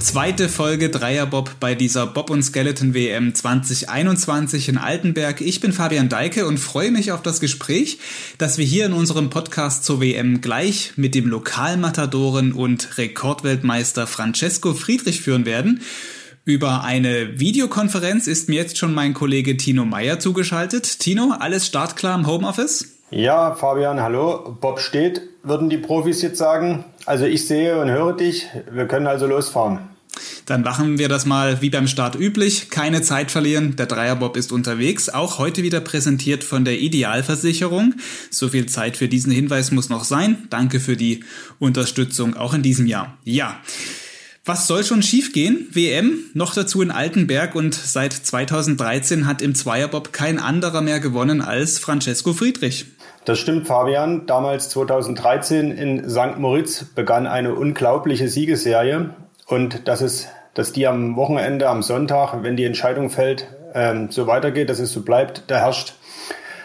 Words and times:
Zweite 0.00 0.48
Folge 0.48 0.90
Dreierbob 0.90 1.60
bei 1.60 1.76
dieser 1.76 2.06
Bob 2.06 2.30
und 2.30 2.42
Skeleton 2.42 2.94
WM 2.94 3.32
2021 3.32 4.68
in 4.68 4.76
Altenberg. 4.76 5.40
Ich 5.40 5.60
bin 5.60 5.72
Fabian 5.72 6.08
Deike 6.08 6.46
und 6.46 6.58
freue 6.58 6.90
mich 6.90 7.12
auf 7.12 7.22
das 7.22 7.38
Gespräch, 7.38 7.98
das 8.38 8.58
wir 8.58 8.64
hier 8.64 8.86
in 8.86 8.92
unserem 8.92 9.30
Podcast 9.30 9.84
zur 9.84 10.00
WM 10.00 10.40
gleich 10.40 10.94
mit 10.96 11.14
dem 11.14 11.28
Lokalmatadoren 11.28 12.52
und 12.52 12.98
Rekordweltmeister 12.98 14.08
Francesco 14.08 14.74
Friedrich 14.74 15.20
führen 15.20 15.46
werden. 15.46 15.80
Über 16.44 16.82
eine 16.82 17.38
Videokonferenz 17.38 18.26
ist 18.26 18.48
mir 18.48 18.56
jetzt 18.56 18.78
schon 18.78 18.94
mein 18.94 19.14
Kollege 19.14 19.56
Tino 19.56 19.84
Meyer 19.84 20.18
zugeschaltet. 20.18 20.98
Tino, 20.98 21.36
alles 21.38 21.66
startklar 21.68 22.18
im 22.18 22.26
Homeoffice? 22.26 22.91
Ja, 23.12 23.54
Fabian, 23.54 24.00
hallo. 24.00 24.56
Bob 24.58 24.80
steht, 24.80 25.20
würden 25.42 25.68
die 25.68 25.76
Profis 25.76 26.22
jetzt 26.22 26.38
sagen. 26.38 26.84
Also 27.04 27.26
ich 27.26 27.46
sehe 27.46 27.78
und 27.78 27.90
höre 27.90 28.16
dich. 28.16 28.46
Wir 28.70 28.88
können 28.88 29.06
also 29.06 29.26
losfahren. 29.26 29.80
Dann 30.46 30.62
machen 30.62 30.96
wir 30.96 31.10
das 31.10 31.26
mal 31.26 31.60
wie 31.60 31.68
beim 31.68 31.88
Start 31.88 32.14
üblich. 32.14 32.70
Keine 32.70 33.02
Zeit 33.02 33.30
verlieren. 33.30 33.76
Der 33.76 33.84
Dreierbob 33.84 34.38
ist 34.38 34.50
unterwegs. 34.50 35.10
Auch 35.10 35.38
heute 35.38 35.62
wieder 35.62 35.82
präsentiert 35.82 36.42
von 36.42 36.64
der 36.64 36.80
Idealversicherung. 36.80 37.96
So 38.30 38.48
viel 38.48 38.64
Zeit 38.64 38.96
für 38.96 39.08
diesen 39.08 39.30
Hinweis 39.30 39.72
muss 39.72 39.90
noch 39.90 40.04
sein. 40.04 40.46
Danke 40.48 40.80
für 40.80 40.96
die 40.96 41.22
Unterstützung 41.58 42.34
auch 42.34 42.54
in 42.54 42.62
diesem 42.62 42.86
Jahr. 42.86 43.18
Ja. 43.24 43.60
Was 44.46 44.66
soll 44.66 44.84
schon 44.84 45.02
schiefgehen? 45.02 45.68
WM, 45.70 46.18
noch 46.32 46.54
dazu 46.54 46.82
in 46.82 46.90
Altenberg 46.90 47.54
und 47.54 47.74
seit 47.74 48.12
2013 48.12 49.26
hat 49.26 49.40
im 49.40 49.54
Zweierbob 49.54 50.12
kein 50.12 50.40
anderer 50.40 50.80
mehr 50.80 50.98
gewonnen 50.98 51.42
als 51.42 51.78
Francesco 51.78 52.32
Friedrich. 52.32 52.86
Das 53.24 53.38
stimmt, 53.38 53.68
Fabian. 53.68 54.26
Damals 54.26 54.68
2013 54.70 55.70
in 55.70 56.10
St. 56.10 56.38
Moritz 56.38 56.84
begann 56.84 57.28
eine 57.28 57.54
unglaubliche 57.54 58.26
Siegesserie 58.26 59.10
und 59.46 59.86
dass 59.86 60.00
es, 60.00 60.26
dass 60.54 60.72
die 60.72 60.88
am 60.88 61.14
Wochenende, 61.14 61.68
am 61.68 61.82
Sonntag, 61.82 62.42
wenn 62.42 62.56
die 62.56 62.64
Entscheidung 62.64 63.10
fällt, 63.10 63.46
ähm, 63.74 64.10
so 64.10 64.26
weitergeht, 64.26 64.70
dass 64.70 64.80
es 64.80 64.92
so 64.92 65.02
bleibt, 65.02 65.44
da 65.46 65.58
herrscht 65.58 65.94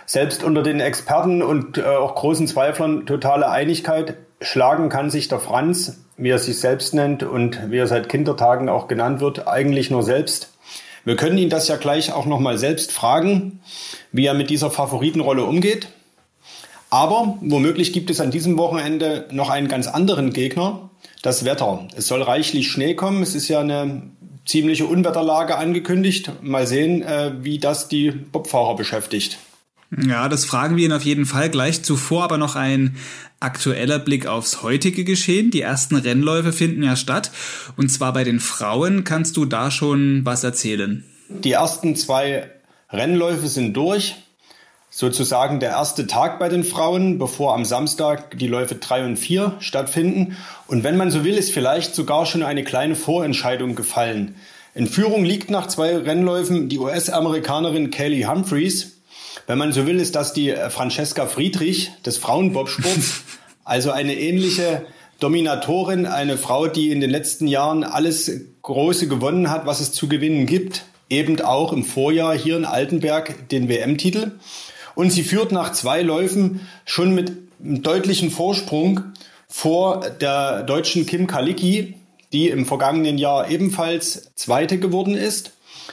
selbst 0.08 0.44
unter 0.44 0.64
den 0.64 0.80
Experten 0.80 1.44
und 1.44 1.78
äh, 1.78 1.84
auch 1.84 2.16
großen 2.16 2.48
Zweiflern 2.48 3.06
totale 3.06 3.50
Einigkeit. 3.50 4.16
Schlagen 4.42 4.90
kann 4.90 5.12
sich 5.12 5.28
der 5.28 5.40
Franz, 5.40 6.06
wie 6.18 6.30
er 6.30 6.40
sich 6.40 6.60
selbst 6.60 6.96
nennt 6.96 7.22
und 7.22 7.70
wie 7.70 7.78
er 7.78 7.88
seit 7.88 8.10
Kindertagen 8.10 8.68
auch 8.68 8.88
genannt 8.88 9.22
wird, 9.22 9.48
eigentlich 9.48 9.92
nur 9.92 10.02
selbst. 10.02 10.54
Wir 11.06 11.18
können 11.18 11.38
ihn 11.38 11.50
das 11.50 11.68
ja 11.68 11.76
gleich 11.76 12.12
auch 12.12 12.26
nochmal 12.26 12.58
selbst 12.58 12.92
fragen, 12.92 13.62
wie 14.12 14.26
er 14.26 14.34
mit 14.34 14.50
dieser 14.50 14.72
Favoritenrolle 14.72 15.44
umgeht. 15.44 15.90
Aber 16.90 17.38
womöglich 17.42 17.92
gibt 17.92 18.10
es 18.10 18.22
an 18.22 18.32
diesem 18.32 18.58
Wochenende 18.58 19.28
noch 19.32 19.50
einen 19.50 19.68
ganz 19.68 19.88
anderen 19.88 20.32
Gegner, 20.32 20.90
das 21.22 21.44
Wetter. 21.44 21.88
Es 21.96 22.08
soll 22.08 22.22
reichlich 22.22 22.72
Schnee 22.72 22.96
kommen. 22.96 23.22
Es 23.22 23.36
ist 23.36 23.50
ja 23.50 23.60
eine 23.60 24.04
ziemliche 24.46 24.86
Unwetterlage 24.86 25.58
angekündigt. 25.58 26.32
Mal 26.42 26.66
sehen, 26.66 27.02
äh, 27.02 27.34
wie 27.42 27.60
das 27.60 27.90
die 27.90 28.12
Bobfahrer 28.12 28.76
beschäftigt. 28.76 29.38
Ja, 29.96 30.28
das 30.28 30.46
fragen 30.46 30.76
wir 30.76 30.86
ihn 30.86 30.94
auf 30.94 31.04
jeden 31.04 31.26
Fall 31.26 31.50
gleich. 31.50 31.84
Zuvor 31.84 32.24
aber 32.24 32.38
noch 32.38 32.56
ein 32.56 32.98
aktueller 33.40 34.00
Blick 34.00 34.26
aufs 34.26 34.64
heutige 34.64 35.04
Geschehen. 35.04 35.52
Die 35.52 35.62
ersten 35.62 35.96
Rennläufe 35.96 36.52
finden 36.52 36.84
ja 36.84 36.96
statt. 36.96 37.32
Und 37.78 37.90
zwar 37.90 38.14
bei 38.14 38.24
den 38.24 38.40
Frauen. 38.40 39.04
Kannst 39.04 39.38
du 39.38 39.46
da 39.46 39.72
schon 39.72 40.26
was 40.26 40.44
erzählen? 40.44 41.06
Die 41.30 41.54
ersten 41.54 41.96
zwei 41.96 42.50
Rennläufe 42.90 43.48
sind 43.48 43.74
durch 43.74 44.16
sozusagen 44.98 45.60
der 45.60 45.70
erste 45.70 46.08
Tag 46.08 46.40
bei 46.40 46.50
den 46.50 46.64
Frauen, 46.64 47.20
bevor 47.20 47.54
am 47.54 47.66
Samstag 47.66 48.36
die 48.40 48.48
Läufe 48.48 48.74
drei 48.74 49.06
und 49.06 49.16
vier 49.16 49.56
stattfinden. 49.60 50.36
Und 50.66 50.84
wenn 50.84 50.98
man 50.98 51.12
so 51.12 51.24
will, 51.24 51.36
ist 51.36 51.52
vielleicht 51.52 51.94
sogar 51.94 52.26
schon 52.26 52.42
eine 52.42 52.64
kleine 52.64 52.96
Vorentscheidung 52.96 53.76
gefallen. 53.76 54.34
In 54.74 54.88
Führung 54.88 55.24
liegt 55.24 55.52
nach 55.52 55.68
zwei 55.68 55.96
Rennläufen 55.96 56.68
die 56.68 56.80
US-Amerikanerin 56.80 57.92
Kelly 57.92 58.24
Humphreys. 58.24 58.94
Wenn 59.46 59.60
man 59.60 59.72
so 59.72 59.86
will, 59.86 60.00
ist 60.00 60.16
das 60.16 60.34
die 60.34 60.56
Francesca 60.70 61.28
Friedrich 61.28 61.92
des 62.04 62.18
Frauenbobsports. 62.18 63.22
Also 63.64 63.92
eine 63.92 64.16
ähnliche 64.16 64.86
Dominatorin, 65.20 66.06
eine 66.06 66.38
Frau, 66.38 66.68
die 66.68 66.90
in 66.90 67.02
den 67.02 67.10
letzten 67.10 67.48
Jahren 67.48 67.84
alles 67.84 68.32
Große 68.62 69.10
gewonnen 69.10 69.52
hat, 69.52 69.66
was 69.66 69.82
es 69.82 69.92
zu 69.92 70.08
gewinnen 70.08 70.46
gibt. 70.46 70.86
Eben 71.10 71.42
auch 71.42 71.74
im 71.74 71.84
Vorjahr 71.84 72.34
hier 72.34 72.56
in 72.56 72.64
Altenberg 72.64 73.50
den 73.50 73.68
WM-Titel. 73.68 74.32
Und 74.98 75.12
sie 75.12 75.22
führt 75.22 75.52
nach 75.52 75.74
zwei 75.74 76.02
Läufen 76.02 76.68
schon 76.84 77.14
mit 77.14 77.32
einem 77.64 77.84
deutlichen 77.84 78.32
Vorsprung 78.32 79.02
vor 79.48 80.00
der 80.10 80.64
deutschen 80.64 81.06
Kim 81.06 81.28
Kalicki, 81.28 81.94
die 82.34 82.50
im 82.50 82.66
vergangenen 82.66 83.20
Jahr 83.20 83.48
ebenfalls 83.48 84.32
Zweite 84.34 84.80
geworden 84.80 85.14
ist. 85.14 85.52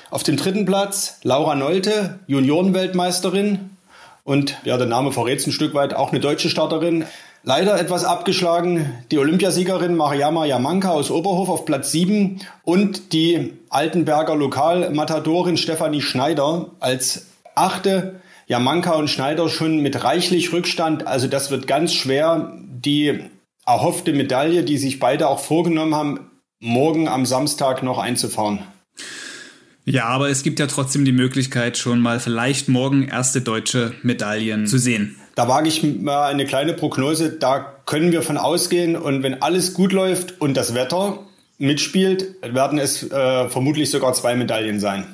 Auf 0.08 0.22
dem 0.22 0.38
dritten 0.38 0.64
Platz 0.64 1.18
Laura 1.22 1.54
Nolte, 1.54 2.18
Juniorenweltmeisterin 2.28 3.76
und 4.24 4.56
ja, 4.64 4.78
der 4.78 4.86
Name 4.86 5.12
verrät 5.12 5.38
es 5.38 5.46
ein 5.46 5.52
Stück 5.52 5.74
weit, 5.74 5.92
auch 5.92 6.10
eine 6.10 6.20
deutsche 6.20 6.48
Starterin. 6.48 7.04
Leider 7.42 7.78
etwas 7.78 8.06
abgeschlagen 8.06 8.90
die 9.10 9.18
Olympiasiegerin 9.18 9.96
Mariama 9.96 10.46
Yamanka 10.46 10.88
aus 10.88 11.10
Oberhof 11.10 11.50
auf 11.50 11.66
Platz 11.66 11.92
7 11.92 12.40
und 12.64 13.12
die 13.12 13.52
Altenberger 13.68 14.34
Lokalmatadorin 14.34 15.58
Stefanie 15.58 16.00
Schneider 16.00 16.68
als 16.80 17.26
achte 17.54 18.14
ja 18.46 18.58
Manka 18.58 18.92
und 18.92 19.08
Schneider 19.08 19.48
schon 19.48 19.78
mit 19.78 20.04
reichlich 20.04 20.52
Rückstand. 20.52 21.06
Also 21.06 21.28
das 21.28 21.50
wird 21.50 21.66
ganz 21.66 21.94
schwer, 21.94 22.52
die 22.56 23.20
erhoffte 23.66 24.12
Medaille, 24.12 24.62
die 24.62 24.78
sich 24.78 24.98
beide 24.98 25.28
auch 25.28 25.40
vorgenommen 25.40 25.94
haben, 25.94 26.30
morgen 26.60 27.08
am 27.08 27.26
Samstag 27.26 27.82
noch 27.82 27.98
einzufahren. 27.98 28.60
Ja, 29.86 30.06
aber 30.06 30.30
es 30.30 30.42
gibt 30.42 30.60
ja 30.60 30.66
trotzdem 30.66 31.04
die 31.04 31.12
Möglichkeit, 31.12 31.76
schon 31.76 32.00
mal 32.00 32.18
vielleicht 32.18 32.68
morgen 32.68 33.06
erste 33.06 33.42
deutsche 33.42 33.92
Medaillen 34.02 34.66
zu 34.66 34.78
sehen. 34.78 35.16
Da 35.34 35.46
wage 35.48 35.68
ich 35.68 35.82
mal 35.82 36.26
eine 36.26 36.46
kleine 36.46 36.72
Prognose. 36.72 37.30
Da 37.30 37.58
können 37.84 38.12
wir 38.12 38.22
von 38.22 38.38
ausgehen. 38.38 38.96
Und 38.96 39.22
wenn 39.22 39.42
alles 39.42 39.74
gut 39.74 39.92
läuft 39.92 40.40
und 40.40 40.56
das 40.56 40.74
Wetter 40.74 41.18
mitspielt, 41.58 42.36
werden 42.42 42.78
es 42.78 43.10
äh, 43.10 43.48
vermutlich 43.48 43.90
sogar 43.90 44.14
zwei 44.14 44.36
Medaillen 44.36 44.80
sein. 44.80 45.06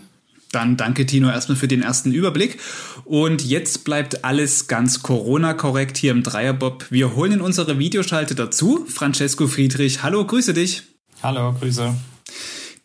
Dann 0.53 0.77
danke 0.77 1.07
Tino 1.07 1.31
erstmal 1.31 1.57
für 1.57 1.69
den 1.69 1.83
ersten 1.83 2.13
Überblick. 2.13 2.59
Und 3.05 3.45
jetzt 3.45 3.85
bleibt 3.85 4.25
alles 4.25 4.67
ganz 4.67 5.03
Corona-korrekt 5.03 5.97
hier 5.97 6.11
im 6.11 6.23
Dreierbob. 6.23 6.87
Wir 6.91 7.15
holen 7.15 7.33
in 7.33 7.41
unsere 7.41 7.79
Videoschalte 7.79 8.35
dazu. 8.35 8.85
Francesco 8.89 9.47
Friedrich, 9.47 10.03
hallo, 10.03 10.25
grüße 10.25 10.53
dich. 10.53 10.83
Hallo, 11.23 11.55
grüße. 11.61 11.95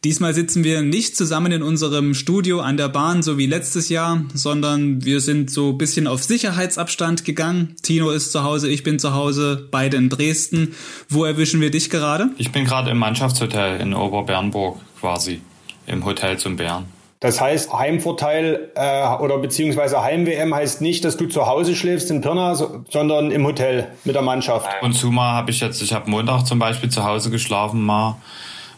Diesmal 0.04 0.36
sitzen 0.36 0.64
wir 0.64 0.84
nicht 0.84 1.18
zusammen 1.18 1.52
in 1.52 1.64
unserem 1.64 2.14
Studio 2.14 2.60
an 2.60 2.78
der 2.78 2.90
Bahn, 2.90 3.24
so 3.24 3.40
wie 3.40 3.48
letztes 3.48 3.90
Jahr, 3.90 4.24
sondern 4.36 5.04
wir 5.04 5.20
sind 5.20 5.50
so 5.50 5.72
ein 5.72 5.80
bisschen 5.80 6.06
auf 6.06 6.24
Sicherheitsabstand 6.24 7.26
gegangen. 7.26 7.76
Tino 7.82 8.12
ist 8.12 8.32
zu 8.32 8.44
Hause, 8.44 8.70
ich 8.70 8.84
bin 8.84 9.00
zu 9.00 9.16
Hause, 9.16 9.68
beide 9.72 9.98
in 9.98 10.10
Dresden. 10.10 10.76
Wo 11.10 11.26
erwischen 11.26 11.60
wir 11.60 11.72
dich 11.72 11.90
gerade? 11.90 12.30
Ich 12.38 12.52
bin 12.52 12.66
gerade 12.66 12.92
im 12.92 13.00
Mannschaftshotel 13.00 13.82
in 13.82 13.96
Oberbernburg 13.96 14.78
quasi, 15.00 15.42
im 15.88 16.06
Hotel 16.06 16.38
zum 16.38 16.56
Bären. 16.56 16.86
Das 17.22 17.40
heißt, 17.40 17.74
Heimvorteil 17.74 18.72
äh, 18.76 19.08
oder 19.20 19.38
beziehungsweise 19.38 20.02
Heim-WM 20.04 20.54
heißt 20.54 20.82
nicht, 20.82 21.06
dass 21.06 21.18
du 21.18 21.28
zu 21.28 21.48
Hause 21.48 21.76
schläfst 21.76 22.12
in 22.12 22.22
Pirna, 22.22 22.56
so, 22.56 22.84
sondern 22.90 23.32
im 23.32 23.46
Hotel 23.46 23.88
mit 24.04 24.16
der 24.16 24.22
Mannschaft. 24.22 24.68
Und 24.82 24.94
zu 24.94 25.12
mal 25.12 25.34
habe 25.34 25.52
ich 25.52 25.62
jetzt, 25.62 25.82
ich 25.82 25.94
habe 25.94 26.10
Montag 26.10 26.46
zum 26.46 26.60
Beispiel 26.60 26.90
zu 26.90 27.06
Hause 27.06 27.32
geschlafen 27.32 27.82
mal. 27.82 28.18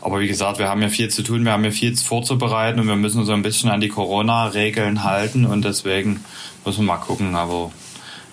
Aber 0.01 0.19
wie 0.19 0.27
gesagt, 0.27 0.59
wir 0.59 0.69
haben 0.69 0.81
ja 0.81 0.89
viel 0.89 1.09
zu 1.09 1.23
tun, 1.23 1.43
wir 1.43 1.51
haben 1.51 1.65
ja 1.65 1.71
viel 1.71 1.97
vorzubereiten 1.97 2.79
und 2.79 2.87
wir 2.87 2.95
müssen 2.95 3.25
so 3.25 3.33
ein 3.33 3.41
bisschen 3.41 3.69
an 3.69 3.81
die 3.81 3.89
Corona-Regeln 3.89 5.03
halten 5.03 5.45
und 5.45 5.65
deswegen 5.65 6.23
müssen 6.63 6.85
wir 6.85 6.93
mal 6.93 6.97
gucken. 6.97 7.35
Aber 7.35 7.71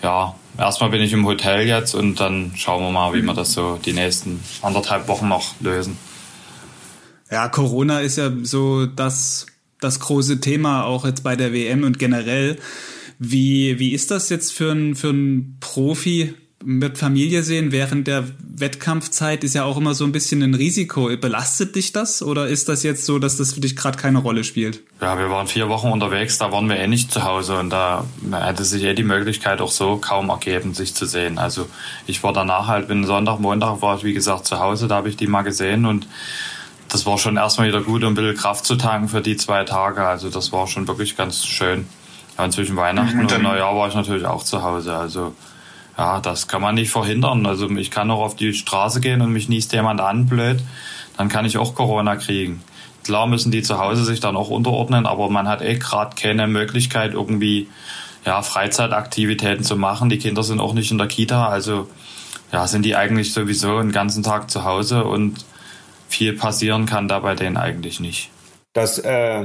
ja, 0.03 0.35
erstmal 0.59 0.91
bin 0.91 1.01
ich 1.01 1.15
im 1.15 1.27
Hotel 1.27 1.67
jetzt 1.67 1.95
und 1.95 2.21
dann 2.21 2.53
schauen 2.55 2.83
wir 2.83 2.91
mal, 2.91 3.15
wie 3.15 3.23
wir 3.23 3.33
das 3.33 3.55
so 3.55 3.79
die 3.83 3.95
nächsten 3.95 4.45
anderthalb 4.61 5.09
Wochen 5.09 5.29
noch 5.29 5.55
lösen. 5.61 5.97
Ja, 7.31 7.49
Corona 7.49 8.01
ist 8.01 8.19
ja 8.19 8.31
so 8.43 8.85
das 8.87 9.47
das 9.85 10.01
große 10.01 10.41
Thema 10.41 10.85
auch 10.85 11.05
jetzt 11.05 11.23
bei 11.23 11.37
der 11.37 11.53
WM 11.53 11.85
und 11.85 11.99
generell. 11.99 12.57
Wie, 13.19 13.79
wie 13.79 13.93
ist 13.93 14.11
das 14.11 14.29
jetzt 14.29 14.53
für 14.53 14.73
einen 14.73 14.97
für 14.97 15.15
Profi 15.61 16.35
mit 16.65 16.97
Familie 16.97 17.43
sehen 17.43 17.73
während 17.73 18.07
der 18.07 18.25
Wettkampfzeit 18.57 19.45
ist 19.45 19.55
ja 19.55 19.65
auch 19.65 19.77
immer 19.77 19.95
so 19.95 20.05
ein 20.05 20.13
bisschen 20.13 20.43
ein 20.43 20.55
Risiko. 20.55 21.11
Belastet 21.17 21.77
dich 21.77 21.93
das 21.93 22.23
oder 22.23 22.47
ist 22.47 22.69
das 22.69 22.83
jetzt 22.83 23.05
so, 23.05 23.19
dass 23.19 23.37
das 23.37 23.53
für 23.53 23.61
dich 23.61 23.77
gerade 23.77 23.99
keine 23.99 24.19
Rolle 24.19 24.45
spielt? 24.45 24.81
Ja, 25.01 25.19
wir 25.19 25.29
waren 25.29 25.47
vier 25.47 25.69
Wochen 25.69 25.89
unterwegs, 25.89 26.39
da 26.39 26.53
waren 26.53 26.69
wir 26.69 26.77
eh 26.77 26.87
nicht 26.87 27.13
zu 27.13 27.25
Hause 27.25 27.59
und 27.59 27.71
da 27.71 28.07
hätte 28.33 28.65
sich 28.65 28.85
eh 28.85 28.95
die 28.95 29.03
Möglichkeit 29.03 29.61
auch 29.61 29.71
so 29.71 29.97
kaum 29.97 30.31
ergeben, 30.31 30.73
sich 30.73 30.95
zu 30.95 31.05
sehen. 31.05 31.39
Also 31.39 31.69
ich 32.07 32.23
war 32.23 32.33
danach 32.33 32.67
halt, 32.67 32.89
wenn 32.89 33.05
Sonntag, 33.05 33.41
Montag 33.41 33.83
war 33.83 33.99
ich 33.99 34.05
wie 34.05 34.15
gesagt 34.15 34.47
zu 34.47 34.59
Hause, 34.59 34.89
da 34.89 34.97
habe 34.97 35.09
ich 35.09 35.17
die 35.17 35.27
mal 35.27 35.43
gesehen 35.43 35.85
und 35.85 36.07
das 36.95 37.07
war 37.07 37.19
schon 37.19 37.37
erstmal 37.37 37.67
wieder 37.67 37.83
gut, 37.83 38.05
um 38.05 38.13
ein 38.13 38.15
bisschen 38.15 38.37
Kraft 38.37 38.65
zu 38.65 38.77
tanken 38.77 39.09
für 39.09 39.21
die 39.21 39.37
zwei 39.37 39.65
Tage. 39.65 40.07
Also 40.07 40.31
das 40.31 40.53
war 40.53 40.69
schon 40.69 40.87
wirklich 40.87 41.17
ganz 41.17 41.45
schön. 41.45 41.89
Ja, 42.39 42.45
und 42.45 42.53
zwischen 42.53 42.77
Weihnachten 42.77 43.17
mhm. 43.17 43.27
und 43.27 43.43
Neujahr 43.43 43.75
war 43.75 43.89
ich 43.89 43.97
natürlich 43.97 44.25
auch 44.27 44.45
zu 44.45 44.63
Hause. 44.63 44.97
Also 44.97 45.35
ja, 45.99 46.21
das 46.21 46.47
kann 46.47 46.63
man 46.63 46.77
nicht 46.77 46.91
verhindern. 46.91 47.47
Also 47.47 47.69
ich 47.69 47.91
kann 47.91 48.13
auch 48.13 48.21
auf 48.21 48.37
die 48.37 48.55
Straße 48.55 49.01
gehen 49.01 49.23
und 49.23 49.33
mich 49.33 49.49
niest 49.49 49.73
jemand 49.73 50.01
an, 50.01 50.27
blöd, 50.27 50.61
dann 51.17 51.29
kann 51.29 51.45
ich 51.45 51.59
auch 51.59 51.75
Corona 51.75 52.15
kriegen. 52.15 52.63
Klar 53.03 53.27
müssen 53.27 53.51
die 53.51 53.63
zu 53.63 53.81
Hause 53.81 54.05
sich 54.05 54.21
dann 54.21 54.37
auch 54.37 54.49
unterordnen, 54.49 55.05
aber 55.05 55.29
man 55.31 55.49
hat 55.49 55.63
eh 55.63 55.75
gerade 55.75 56.15
keine 56.15 56.47
Möglichkeit, 56.47 57.13
irgendwie 57.13 57.67
ja, 58.25 58.41
Freizeitaktivitäten 58.41 59.65
zu 59.65 59.75
machen. 59.77 60.11
Die 60.11 60.19
Kinder 60.19 60.45
sind 60.45 60.61
auch 60.61 60.75
nicht 60.75 60.93
in 60.93 60.99
der 60.99 61.09
Kita, 61.09 61.49
also 61.49 61.89
ja, 62.53 62.69
sind 62.69 62.85
die 62.85 62.95
eigentlich 62.95 63.33
sowieso 63.33 63.81
den 63.81 63.91
ganzen 63.91 64.23
Tag 64.23 64.49
zu 64.49 64.63
Hause 64.63 65.03
und 65.03 65.45
viel 66.15 66.35
passieren 66.35 66.87
kann 66.87 67.09
da 67.09 67.19
bei 67.19 67.35
denen 67.35 67.57
eigentlich 67.57 68.01
nicht. 68.01 68.31
Das 68.73 68.99
äh, 68.99 69.45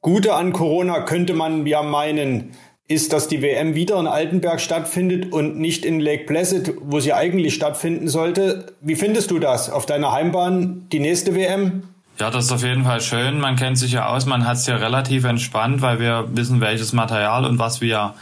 Gute 0.00 0.34
an 0.34 0.52
Corona 0.52 1.00
könnte 1.00 1.34
man 1.34 1.66
ja 1.66 1.82
meinen, 1.82 2.52
ist, 2.88 3.12
dass 3.12 3.28
die 3.28 3.42
WM 3.42 3.74
wieder 3.74 4.00
in 4.00 4.06
Altenberg 4.06 4.60
stattfindet 4.60 5.32
und 5.32 5.58
nicht 5.58 5.84
in 5.84 6.00
Lake 6.00 6.24
Placid, 6.24 6.74
wo 6.80 6.98
sie 7.00 7.12
eigentlich 7.12 7.54
stattfinden 7.54 8.08
sollte. 8.08 8.72
Wie 8.80 8.96
findest 8.96 9.30
du 9.30 9.38
das 9.38 9.70
auf 9.70 9.86
deiner 9.86 10.10
Heimbahn, 10.12 10.88
die 10.90 10.98
nächste 10.98 11.34
WM? 11.34 11.84
Ja, 12.18 12.30
das 12.30 12.46
ist 12.46 12.52
auf 12.52 12.62
jeden 12.62 12.84
Fall 12.84 13.00
schön. 13.00 13.38
Man 13.38 13.56
kennt 13.56 13.78
sich 13.78 13.92
ja 13.92 14.08
aus, 14.08 14.26
man 14.26 14.46
hat 14.46 14.56
es 14.56 14.66
ja 14.66 14.76
relativ 14.76 15.24
entspannt, 15.24 15.82
weil 15.82 16.00
wir 16.00 16.28
wissen, 16.32 16.60
welches 16.60 16.92
Material 16.92 17.44
und 17.44 17.58
was 17.58 17.80
wir 17.80 18.14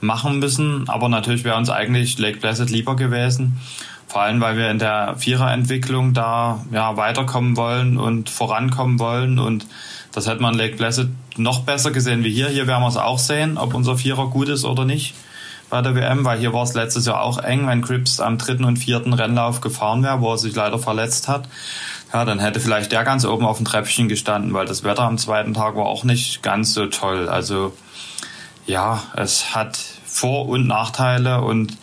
machen 0.00 0.38
müssen. 0.38 0.88
Aber 0.88 1.08
natürlich 1.08 1.44
wäre 1.44 1.56
uns 1.56 1.68
eigentlich 1.68 2.18
Lake 2.18 2.38
Placid 2.38 2.70
lieber 2.70 2.96
gewesen. 2.96 3.60
Vor 4.06 4.22
allem, 4.22 4.40
weil 4.40 4.56
wir 4.56 4.70
in 4.70 4.78
der 4.78 5.16
Viererentwicklung 5.18 6.14
da 6.14 6.64
ja, 6.70 6.96
weiterkommen 6.96 7.56
wollen 7.56 7.98
und 7.98 8.30
vorankommen 8.30 8.98
wollen. 8.98 9.38
Und 9.38 9.66
das 10.12 10.28
hätte 10.28 10.42
man 10.42 10.54
Lake 10.54 10.76
Placid 10.76 11.08
noch 11.36 11.60
besser 11.60 11.90
gesehen 11.90 12.22
wie 12.22 12.30
hier. 12.30 12.48
Hier 12.48 12.66
werden 12.66 12.82
wir 12.82 12.88
es 12.88 12.96
auch 12.96 13.18
sehen, 13.18 13.58
ob 13.58 13.74
unser 13.74 13.96
Vierer 13.96 14.28
gut 14.28 14.48
ist 14.48 14.64
oder 14.64 14.84
nicht 14.84 15.14
bei 15.70 15.82
der 15.82 15.94
WM, 15.96 16.24
weil 16.24 16.38
hier 16.38 16.52
war 16.52 16.62
es 16.62 16.74
letztes 16.74 17.06
Jahr 17.06 17.22
auch 17.22 17.38
eng, 17.38 17.66
wenn 17.66 17.82
Cripps 17.82 18.20
am 18.20 18.38
dritten 18.38 18.64
und 18.64 18.76
vierten 18.76 19.12
Rennlauf 19.12 19.60
gefahren 19.60 20.04
wäre, 20.04 20.20
wo 20.20 20.32
er 20.32 20.38
sich 20.38 20.54
leider 20.54 20.78
verletzt 20.78 21.26
hat. 21.26 21.48
Ja, 22.12 22.24
dann 22.24 22.38
hätte 22.38 22.60
vielleicht 22.60 22.92
der 22.92 23.02
ganz 23.02 23.24
oben 23.24 23.44
auf 23.44 23.56
dem 23.56 23.66
Treppchen 23.66 24.06
gestanden, 24.08 24.54
weil 24.54 24.66
das 24.66 24.84
Wetter 24.84 25.02
am 25.02 25.18
zweiten 25.18 25.52
Tag 25.54 25.74
war 25.74 25.86
auch 25.86 26.04
nicht 26.04 26.44
ganz 26.44 26.74
so 26.74 26.86
toll. 26.86 27.28
Also 27.28 27.74
ja, 28.66 29.02
es 29.16 29.54
hat 29.54 29.76
Vor- 30.06 30.48
und 30.48 30.68
Nachteile 30.68 31.40
und 31.40 31.76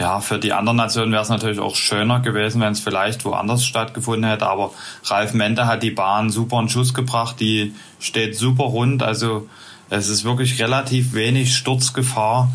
ja, 0.00 0.20
für 0.20 0.38
die 0.38 0.54
anderen 0.54 0.78
Nationen 0.78 1.12
wäre 1.12 1.22
es 1.22 1.28
natürlich 1.28 1.60
auch 1.60 1.76
schöner 1.76 2.20
gewesen, 2.20 2.62
wenn 2.62 2.72
es 2.72 2.80
vielleicht 2.80 3.26
woanders 3.26 3.66
stattgefunden 3.66 4.24
hätte. 4.24 4.46
Aber 4.46 4.72
Ralf 5.04 5.34
Mente 5.34 5.66
hat 5.66 5.82
die 5.82 5.90
Bahn 5.90 6.30
super 6.30 6.58
in 6.58 6.70
Schuss 6.70 6.94
gebracht. 6.94 7.38
Die 7.38 7.74
steht 7.98 8.34
super 8.34 8.64
rund. 8.64 9.02
Also 9.02 9.46
es 9.90 10.08
ist 10.08 10.24
wirklich 10.24 10.58
relativ 10.58 11.12
wenig 11.12 11.54
Sturzgefahr. 11.54 12.50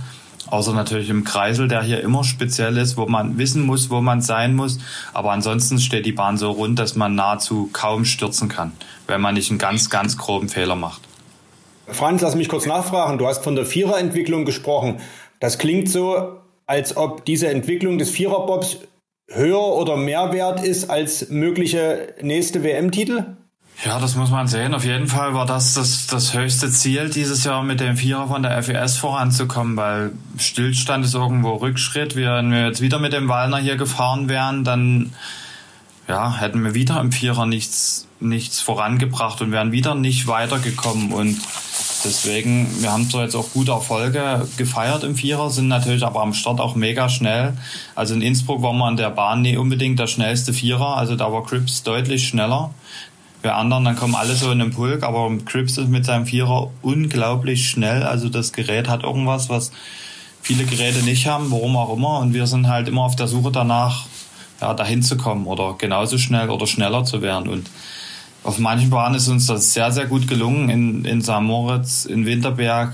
Außer 0.48 0.74
natürlich 0.74 1.10
im 1.10 1.24
Kreisel, 1.24 1.68
der 1.68 1.84
hier 1.84 2.02
immer 2.02 2.24
speziell 2.24 2.78
ist, 2.78 2.98
wo 2.98 3.06
man 3.06 3.38
wissen 3.38 3.62
muss, 3.62 3.92
wo 3.92 4.02
man 4.02 4.22
sein 4.22 4.56
muss. 4.56 4.80
Aber 5.14 5.32
ansonsten 5.32 5.80
steht 5.80 6.08
die 6.08 6.14
Bahn 6.14 6.38
so 6.38 6.50
rund, 6.50 6.80
dass 6.80 6.96
man 6.96 7.14
nahezu 7.14 7.70
kaum 7.72 8.06
stürzen 8.06 8.50
kann, 8.50 8.72
wenn 9.06 9.22
man 9.22 9.36
nicht 9.36 9.52
einen 9.52 9.60
ganz, 9.60 9.92
ganz 9.92 10.18
groben 10.18 10.50
Fehler 10.50 10.76
macht. 10.76 11.02
Franz, 11.88 12.24
lass 12.24 12.34
mich 12.34 12.50
kurz 12.50 12.66
nachfragen. 12.66 13.20
Du 13.20 13.28
hast 13.28 13.44
von 13.44 13.56
der 13.56 13.68
Viererentwicklung 13.68 14.46
gesprochen. 14.46 15.00
Das 15.40 15.60
klingt 15.60 15.90
so, 15.90 16.40
als 16.66 16.98
ob 16.98 17.26
diese 17.26 17.48
Entwicklung 17.50 17.98
des 17.98 18.10
Viererbobs 18.10 18.80
höher 19.28 19.60
oder 19.60 19.98
mehr 19.98 20.34
wert 20.34 20.64
ist 20.64 20.90
als 20.90 21.30
mögliche 21.30 22.14
nächste 22.22 22.64
WM-Titel? 22.64 23.26
Ja, 23.84 24.00
das 24.00 24.16
muss 24.16 24.30
man 24.30 24.48
sehen. 24.48 24.74
Auf 24.74 24.86
jeden 24.86 25.08
Fall 25.08 25.34
war 25.34 25.46
das, 25.46 25.74
das 25.74 26.08
das 26.08 26.34
höchste 26.34 26.72
Ziel 26.72 27.10
dieses 27.10 27.44
Jahr 27.44 27.62
mit 27.62 27.82
dem 27.82 27.98
Vierer 27.98 28.28
von 28.28 28.42
der 28.42 28.64
FES 28.64 28.98
voranzukommen, 28.98 29.76
weil 29.76 30.12
Stillstand 30.38 31.04
ist 31.04 31.14
irgendwo 31.14 31.56
Rückschritt. 31.56 32.16
Wenn 32.16 32.52
wir 32.52 32.68
jetzt 32.68 32.82
wieder 32.82 33.00
mit 33.00 33.12
dem 33.12 33.28
Wallner 33.28 33.58
hier 33.58 33.76
gefahren 33.76 34.30
wären, 34.30 34.64
dann 34.64 35.14
ja, 36.08 36.38
hätten 36.38 36.64
wir 36.64 36.74
wieder 36.74 37.02
im 37.02 37.12
Vierer 37.12 37.46
nichts, 37.46 38.08
nichts 38.20 38.62
vorangebracht 38.62 39.42
und 39.42 39.52
wären 39.52 39.72
wieder 39.72 39.94
nicht 39.94 40.28
weitergekommen. 40.28 41.12
Und 41.12 41.38
deswegen, 42.06 42.68
wir 42.82 42.92
haben 42.92 43.10
zwar 43.10 43.24
jetzt 43.24 43.36
auch 43.36 43.52
gute 43.52 43.72
Erfolge 43.72 44.48
gefeiert 44.58 45.04
im 45.04 45.16
Vierer, 45.16 45.50
sind 45.50 45.68
natürlich 45.68 46.04
aber 46.04 46.22
am 46.22 46.34
Start 46.34 46.62
auch 46.62 46.76
mega 46.76 47.10
schnell. 47.10 47.54
Also 47.96 48.14
in 48.14 48.22
Innsbruck 48.22 48.62
war 48.62 48.74
man 48.74 48.90
an 48.90 48.98
der 48.98 49.10
Bahn 49.10 49.42
nie 49.42 49.58
unbedingt 49.58 50.00
der 50.00 50.08
schnellste 50.08 50.54
Vierer, 50.54 50.96
also 50.98 51.16
da 51.16 51.32
war 51.32 51.44
Crips 51.44 51.84
deutlich 51.84 52.28
schneller. 52.28 52.72
Bei 53.42 53.54
anderen, 53.54 53.86
dann 53.86 53.96
kommen 53.96 54.16
alle 54.16 54.34
so 54.34 54.52
in 54.52 54.60
den 54.60 54.72
Pulk, 54.72 55.04
aber 55.04 55.30
Crips 55.46 55.78
ist 55.78 55.90
mit 55.90 56.06
seinem 56.06 56.26
Vierer 56.26 56.72
unglaublich 56.82 57.70
schnell. 57.70 58.02
Also 58.02 58.28
das 58.30 58.54
Gerät 58.54 58.88
hat 58.88 59.04
irgendwas, 59.04 59.50
was 59.50 59.72
viele 60.42 60.66
Geräte 60.66 61.04
nicht 61.04 61.28
haben, 61.28 61.52
warum 61.52 61.78
auch 61.78 61.96
immer. 61.96 62.20
Und 62.20 62.34
wir 62.34 62.48
sind 62.48 62.68
halt 62.68 62.88
immer 62.88 63.04
auf 63.04 63.16
der 63.16 63.28
Suche 63.28 63.52
danach, 63.52 64.06
ja, 64.62 64.74
dahin 64.74 65.04
zu 65.04 65.16
kommen 65.16 65.46
oder 65.46 65.76
genauso 65.78 66.18
schnell 66.18 66.50
oder 66.50 66.66
schneller 66.66 67.04
zu 67.04 67.22
werden. 67.22 67.48
Und 67.48 67.70
auf 68.46 68.60
manchen 68.60 68.92
Bahnen 68.92 69.16
ist 69.16 69.28
uns 69.28 69.48
das 69.48 69.74
sehr, 69.74 69.92
sehr 69.92 70.06
gut 70.06 70.28
gelungen. 70.28 70.70
In, 70.70 71.04
in 71.04 71.22
St. 71.22 71.42
Moritz, 71.42 72.06
in 72.06 72.26
Winterberg, 72.28 72.94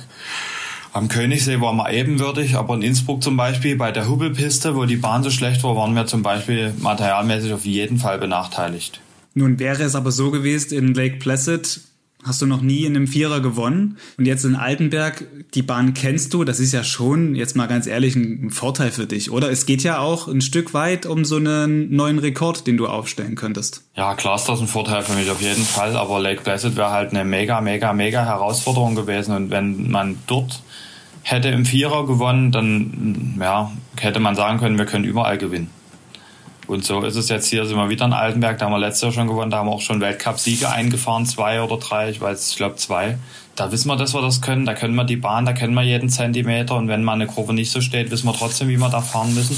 am 0.94 1.09
Königssee 1.09 1.59
waren 1.59 1.75
wir 1.75 1.92
ebenwürdig, 1.92 2.56
aber 2.56 2.74
in 2.75 2.81
Innsbruck 2.81 3.21
zum 3.21 3.36
Beispiel 3.38 3.75
bei 3.75 3.92
der 3.92 4.09
Hubbelpiste, 4.09 4.75
wo 4.75 4.86
die 4.86 4.95
Bahn 4.95 5.24
so 5.24 5.30
schlecht 5.30 5.63
war, 5.63 5.75
waren 5.75 5.94
wir 5.94 6.06
zum 6.06 6.24
Beispiel 6.24 6.74
materialmäßig 6.80 7.53
auf 7.53 7.65
jeden 7.65 7.98
Fall 7.98 8.18
benachteiligt. 8.18 9.01
Nun 9.33 9.59
wäre 9.59 9.83
es 9.83 9.95
aber 9.95 10.12
so 10.12 10.31
gewesen, 10.31 10.77
in 10.77 10.94
Lake 10.94 11.18
Placid 11.18 11.81
hast 12.23 12.41
du 12.41 12.45
noch 12.45 12.62
nie 12.62 12.85
in 12.85 12.95
einem 12.95 13.07
Vierer 13.07 13.39
gewonnen. 13.39 13.97
Und 14.18 14.25
jetzt 14.25 14.45
in 14.45 14.56
Altenberg, 14.56 15.25
die 15.53 15.62
Bahn 15.62 15.94
kennst 15.94 16.33
du, 16.33 16.44
das 16.44 16.59
ist 16.59 16.71
ja 16.71 16.83
schon, 16.83 17.35
jetzt 17.35 17.56
mal 17.56 17.68
ganz 17.68 17.88
ehrlich, 17.88 18.15
ein 18.15 18.50
Vorteil 18.51 18.91
für 18.91 19.07
dich, 19.07 19.31
oder? 19.31 19.50
Es 19.50 19.65
geht 19.65 19.83
ja 19.83 20.00
auch 20.00 20.27
ein 20.27 20.41
Stück 20.41 20.73
weit 20.73 21.06
um 21.06 21.25
so 21.25 21.38
einen 21.38 21.95
neuen 21.95 22.19
Rekord, 22.19 22.68
den 22.68 22.77
du 22.77 22.88
aufstellen 22.88 23.35
könntest. 23.35 23.83
Ja, 23.95 24.13
klar 24.15 24.35
ist 24.35 24.47
das 24.47 24.59
ein 24.59 24.68
Vorteil 24.68 25.01
für 25.03 25.13
mich 25.13 25.29
auf 25.29 25.41
jeden 25.41 25.63
Fall, 25.63 25.95
aber 25.95 26.19
Lake 26.19 26.41
Placid 26.41 26.75
wäre 26.75 26.91
halt 26.91 27.12
eine 27.12 27.25
mega, 27.25 27.62
mega, 27.62 27.94
mega 27.94 28.24
Herausforderung 28.24 28.95
gewesen. 28.95 29.35
Und 29.35 29.50
wenn 29.50 29.89
man 29.89 30.17
dort 30.27 30.62
hätte 31.24 31.50
im 31.50 31.65
Vierer 31.65 32.06
gewonnen, 32.06 32.51
dann 32.51 33.38
ja, 33.39 33.71
hätte 34.00 34.19
man 34.19 34.35
sagen 34.35 34.59
können, 34.59 34.77
wir 34.77 34.85
können 34.85 35.06
überall 35.06 35.38
gewinnen. 35.38 35.69
Und 36.67 36.85
so 36.85 37.01
ist 37.01 37.15
es 37.15 37.29
jetzt 37.29 37.47
hier, 37.47 37.65
sind 37.65 37.77
wir 37.77 37.89
wieder 37.89 38.05
in 38.05 38.13
Altenberg, 38.13 38.57
da 38.57 38.65
haben 38.65 38.71
wir 38.71 38.79
letztes 38.79 39.01
Jahr 39.01 39.11
schon 39.11 39.27
gewonnen, 39.27 39.51
da 39.51 39.57
haben 39.57 39.67
wir 39.67 39.73
auch 39.73 39.81
schon 39.81 39.99
Weltcup-Siege 39.99 40.69
eingefahren, 40.69 41.25
zwei 41.25 41.61
oder 41.61 41.77
drei, 41.77 42.09
ich 42.09 42.21
weiß, 42.21 42.51
ich 42.51 42.55
glaube 42.55 42.75
zwei. 42.75 43.17
Da 43.55 43.71
wissen 43.71 43.89
wir, 43.89 43.97
dass 43.97 44.13
wir 44.13 44.21
das 44.21 44.41
können, 44.41 44.65
da 44.65 44.73
können 44.73 44.95
wir 44.95 45.03
die 45.03 45.17
Bahn, 45.17 45.45
da 45.45 45.53
kennen 45.53 45.73
wir 45.73 45.81
jeden 45.81 46.09
Zentimeter 46.09 46.77
und 46.77 46.87
wenn 46.87 47.03
mal 47.03 47.13
eine 47.13 47.27
Kurve 47.27 47.53
nicht 47.53 47.71
so 47.71 47.81
steht, 47.81 48.11
wissen 48.11 48.27
wir 48.27 48.33
trotzdem, 48.33 48.69
wie 48.69 48.77
wir 48.77 48.89
da 48.89 49.01
fahren 49.01 49.33
müssen. 49.33 49.57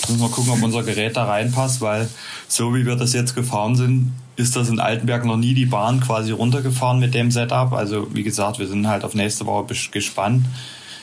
Jetzt 0.00 0.10
müssen 0.10 0.22
wir 0.22 0.28
gucken, 0.28 0.52
ob 0.52 0.62
unser 0.62 0.82
Gerät 0.82 1.16
da 1.16 1.24
reinpasst, 1.24 1.80
weil 1.80 2.08
so 2.48 2.74
wie 2.74 2.84
wir 2.84 2.96
das 2.96 3.12
jetzt 3.12 3.34
gefahren 3.34 3.76
sind, 3.76 4.12
ist 4.36 4.56
das 4.56 4.68
in 4.68 4.80
Altenberg 4.80 5.24
noch 5.24 5.36
nie 5.36 5.54
die 5.54 5.66
Bahn 5.66 6.00
quasi 6.00 6.32
runtergefahren 6.32 6.98
mit 6.98 7.14
dem 7.14 7.30
Setup. 7.30 7.72
Also 7.72 8.08
wie 8.14 8.22
gesagt, 8.22 8.58
wir 8.58 8.66
sind 8.66 8.88
halt 8.88 9.04
auf 9.04 9.14
nächste 9.14 9.46
Woche 9.46 9.74
gespannt. 9.90 10.46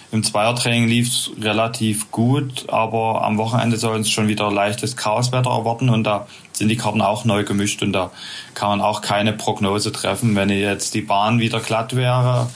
Im 0.09 0.23
Zweiertraining 0.23 0.87
lief 0.87 1.09
es 1.09 1.31
relativ 1.41 2.11
gut, 2.11 2.69
aber 2.69 3.25
am 3.25 3.37
Wochenende 3.37 3.75
soll 3.75 3.95
uns 3.95 4.09
schon 4.09 4.29
wieder 4.29 4.49
leichtes 4.49 4.95
Chaoswetter 4.95 5.49
erwarten 5.49 5.89
und 5.89 6.05
da 6.05 6.27
sind 6.53 6.69
die 6.69 6.77
Karten 6.77 7.01
auch 7.01 7.25
neu 7.25 7.43
gemischt 7.43 7.83
und 7.83 7.91
da 7.91 8.11
kann 8.53 8.69
man 8.69 8.81
auch 8.81 9.01
keine 9.01 9.33
Prognose 9.33 9.91
treffen. 9.91 10.35
Wenn 10.35 10.49
jetzt 10.49 10.93
die 10.93 11.01
Bahn 11.01 11.39
wieder 11.39 11.59
glatt 11.59 11.95
wäre 11.95 12.49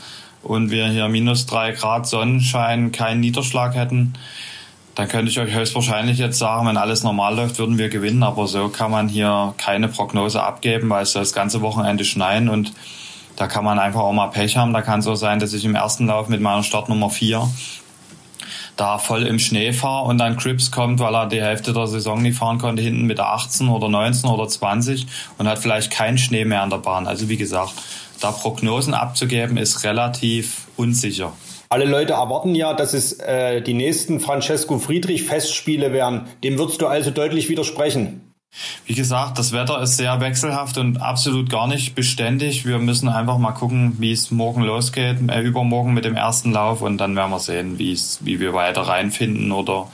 und 0.44 0.72
wir 0.72 0.88
hier 0.88 1.10
minus 1.10 1.46
drei 1.46 1.74
Grad 1.74 2.08
Sonnenschein, 2.08 2.94
keinen 2.94 3.20
Niederschlag 3.20 3.76
hätten, 3.76 4.14
dann 4.96 5.10
könnte 5.10 5.32
ich 5.32 5.40
euch 5.40 5.54
höchstwahrscheinlich 5.54 6.20
jetzt 6.20 6.40
sagen, 6.40 6.68
wenn 6.68 6.78
alles 6.78 7.04
normal 7.04 7.36
läuft, 7.36 7.60
würden 7.60 7.78
wir 7.78 7.90
gewinnen. 7.90 8.24
Aber 8.24 8.48
so 8.48 8.70
kann 8.70 8.92
man 8.92 9.10
hier 9.10 9.54
keine 9.58 9.90
Prognose 9.90 10.42
abgeben, 10.42 10.90
weil 10.90 11.04
es 11.04 11.14
das 11.14 11.34
ganze 11.34 11.62
Wochenende 11.62 12.06
schneien 12.06 12.48
und 12.50 12.72
da 13.36 13.48
kann 13.48 13.64
man 13.64 13.80
einfach 13.80 14.02
auch 14.02 14.14
mal 14.14 14.28
Pech 14.28 14.58
haben. 14.58 14.74
Da 14.74 14.82
kann 14.82 15.00
es 15.00 15.06
so 15.06 15.16
sein, 15.16 15.40
dass 15.40 15.54
ich 15.54 15.66
im 15.66 15.76
ersten 15.76 16.08
Lauf 16.08 16.28
mit 16.28 16.42
meiner 16.42 16.64
Startnummer 16.64 17.10
4 17.10 17.48
da 18.78 18.98
voll 18.98 19.28
im 19.28 19.38
Schnee 19.38 19.74
fahre 19.74 20.08
und 20.08 20.18
dann 20.18 20.38
Crips 20.38 20.72
kommt, 20.72 21.00
weil 21.00 21.14
er 21.14 21.28
die 21.28 21.42
Hälfte 21.42 21.74
der 21.74 21.88
Saison 21.88 22.22
nicht 22.22 22.38
fahren 22.38 22.58
konnte, 22.58 22.82
hinten 22.82 23.04
mit 23.04 23.18
der 23.18 23.28
18 23.28 23.70
oder 23.70 23.90
19 23.90 24.30
oder 24.30 24.48
20 24.48 25.06
und 25.38 25.48
hat 25.48 25.60
vielleicht 25.60 25.92
keinen 25.92 26.18
Schnee 26.18 26.46
mehr 26.46 26.62
an 26.62 26.70
der 26.70 26.78
Bahn. 26.78 27.06
Also 27.06 27.30
wie 27.30 27.38
gesagt, 27.38 27.74
da 28.22 28.32
Prognosen 28.32 28.94
abzugeben 28.94 29.58
ist 29.58 29.84
relativ 29.84 30.68
unsicher. 30.78 31.34
Alle 31.70 31.86
Leute 31.86 32.14
erwarten 32.14 32.54
ja, 32.54 32.74
dass 32.74 32.94
es 32.94 33.14
äh, 33.14 33.62
die 33.62 33.74
nächsten 33.74 34.20
Francesco 34.20 34.78
Friedrich 34.78 35.24
Festspiele 35.24 35.94
werden. 35.94 36.26
Dem 36.44 36.58
würdest 36.58 36.82
du 36.82 36.88
also 36.88 37.12
deutlich 37.12 37.48
widersprechen. 37.50 38.21
Wie 38.86 38.96
gesagt, 38.96 39.40
das 39.40 39.54
Wetter 39.54 39.82
ist 39.82 39.96
sehr 39.96 40.20
wechselhaft 40.20 40.78
und 40.78 40.98
absolut 40.98 41.50
gar 41.50 41.68
nicht 41.68 41.96
beständig. 41.96 42.66
Wir 42.66 42.80
müssen 42.80 43.08
einfach 43.08 43.38
mal 43.38 43.54
gucken, 43.54 43.96
wie 44.00 44.12
es 44.12 44.32
morgen 44.32 44.64
losgeht, 44.64 45.18
äh, 45.30 45.42
übermorgen 45.42 45.94
mit 45.94 46.04
dem 46.04 46.16
ersten 46.16 46.52
Lauf 46.52 46.82
und 46.82 46.98
dann 46.98 47.16
werden 47.16 47.32
wir 47.32 47.40
sehen, 47.40 47.80
wie 47.80 47.94
es, 47.94 48.20
wie 48.22 48.40
wir 48.40 48.54
weiter 48.54 48.82
reinfinden 48.82 49.52
oder 49.52 49.88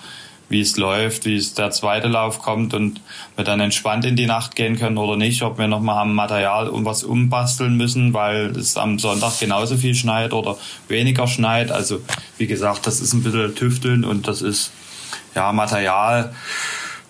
wie 0.50 0.62
es 0.62 0.78
läuft, 0.78 1.26
wie 1.26 1.36
es 1.36 1.54
der 1.54 1.72
zweite 1.72 2.08
Lauf 2.08 2.42
kommt 2.42 2.74
und 2.74 3.02
wir 3.36 3.44
dann 3.44 3.60
entspannt 3.60 4.06
in 4.06 4.16
die 4.16 4.26
Nacht 4.26 4.56
gehen 4.56 4.78
können 4.78 4.98
oder 4.98 5.18
nicht, 5.18 5.42
ob 5.44 5.60
wir 5.60 5.68
nochmal 5.68 6.02
am 6.02 6.16
Material 6.16 6.70
um 6.70 6.86
was 6.86 7.04
umbasteln 7.04 7.76
müssen, 7.76 8.14
weil 8.14 8.48
es 8.58 8.78
am 8.78 8.98
Sonntag 8.98 9.40
genauso 9.40 9.78
viel 9.78 9.94
schneit 9.94 10.34
oder 10.34 10.58
weniger 10.88 11.28
schneit. 11.28 11.72
Also 11.72 12.02
wie 12.38 12.48
gesagt, 12.48 12.88
das 12.88 13.02
ist 13.02 13.14
ein 13.14 13.24
bisschen 13.24 13.56
tüfteln 13.56 14.06
und 14.06 14.28
das 14.28 14.42
ist 14.42 14.72
ja, 15.36 15.52
Material, 15.52 16.34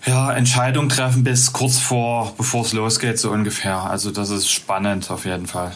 ja, 0.08 0.32
Entscheidung 0.32 0.90
treffen 0.90 1.24
bis 1.24 1.54
kurz 1.54 1.80
vor, 1.80 2.34
bevor 2.38 2.64
es 2.64 2.74
losgeht, 2.74 3.20
so 3.20 3.32
ungefähr. 3.32 3.78
Also 3.78 4.12
das 4.12 4.30
ist 4.30 4.50
spannend 4.50 5.12
auf 5.12 5.26
jeden 5.26 5.48
Fall. 5.48 5.76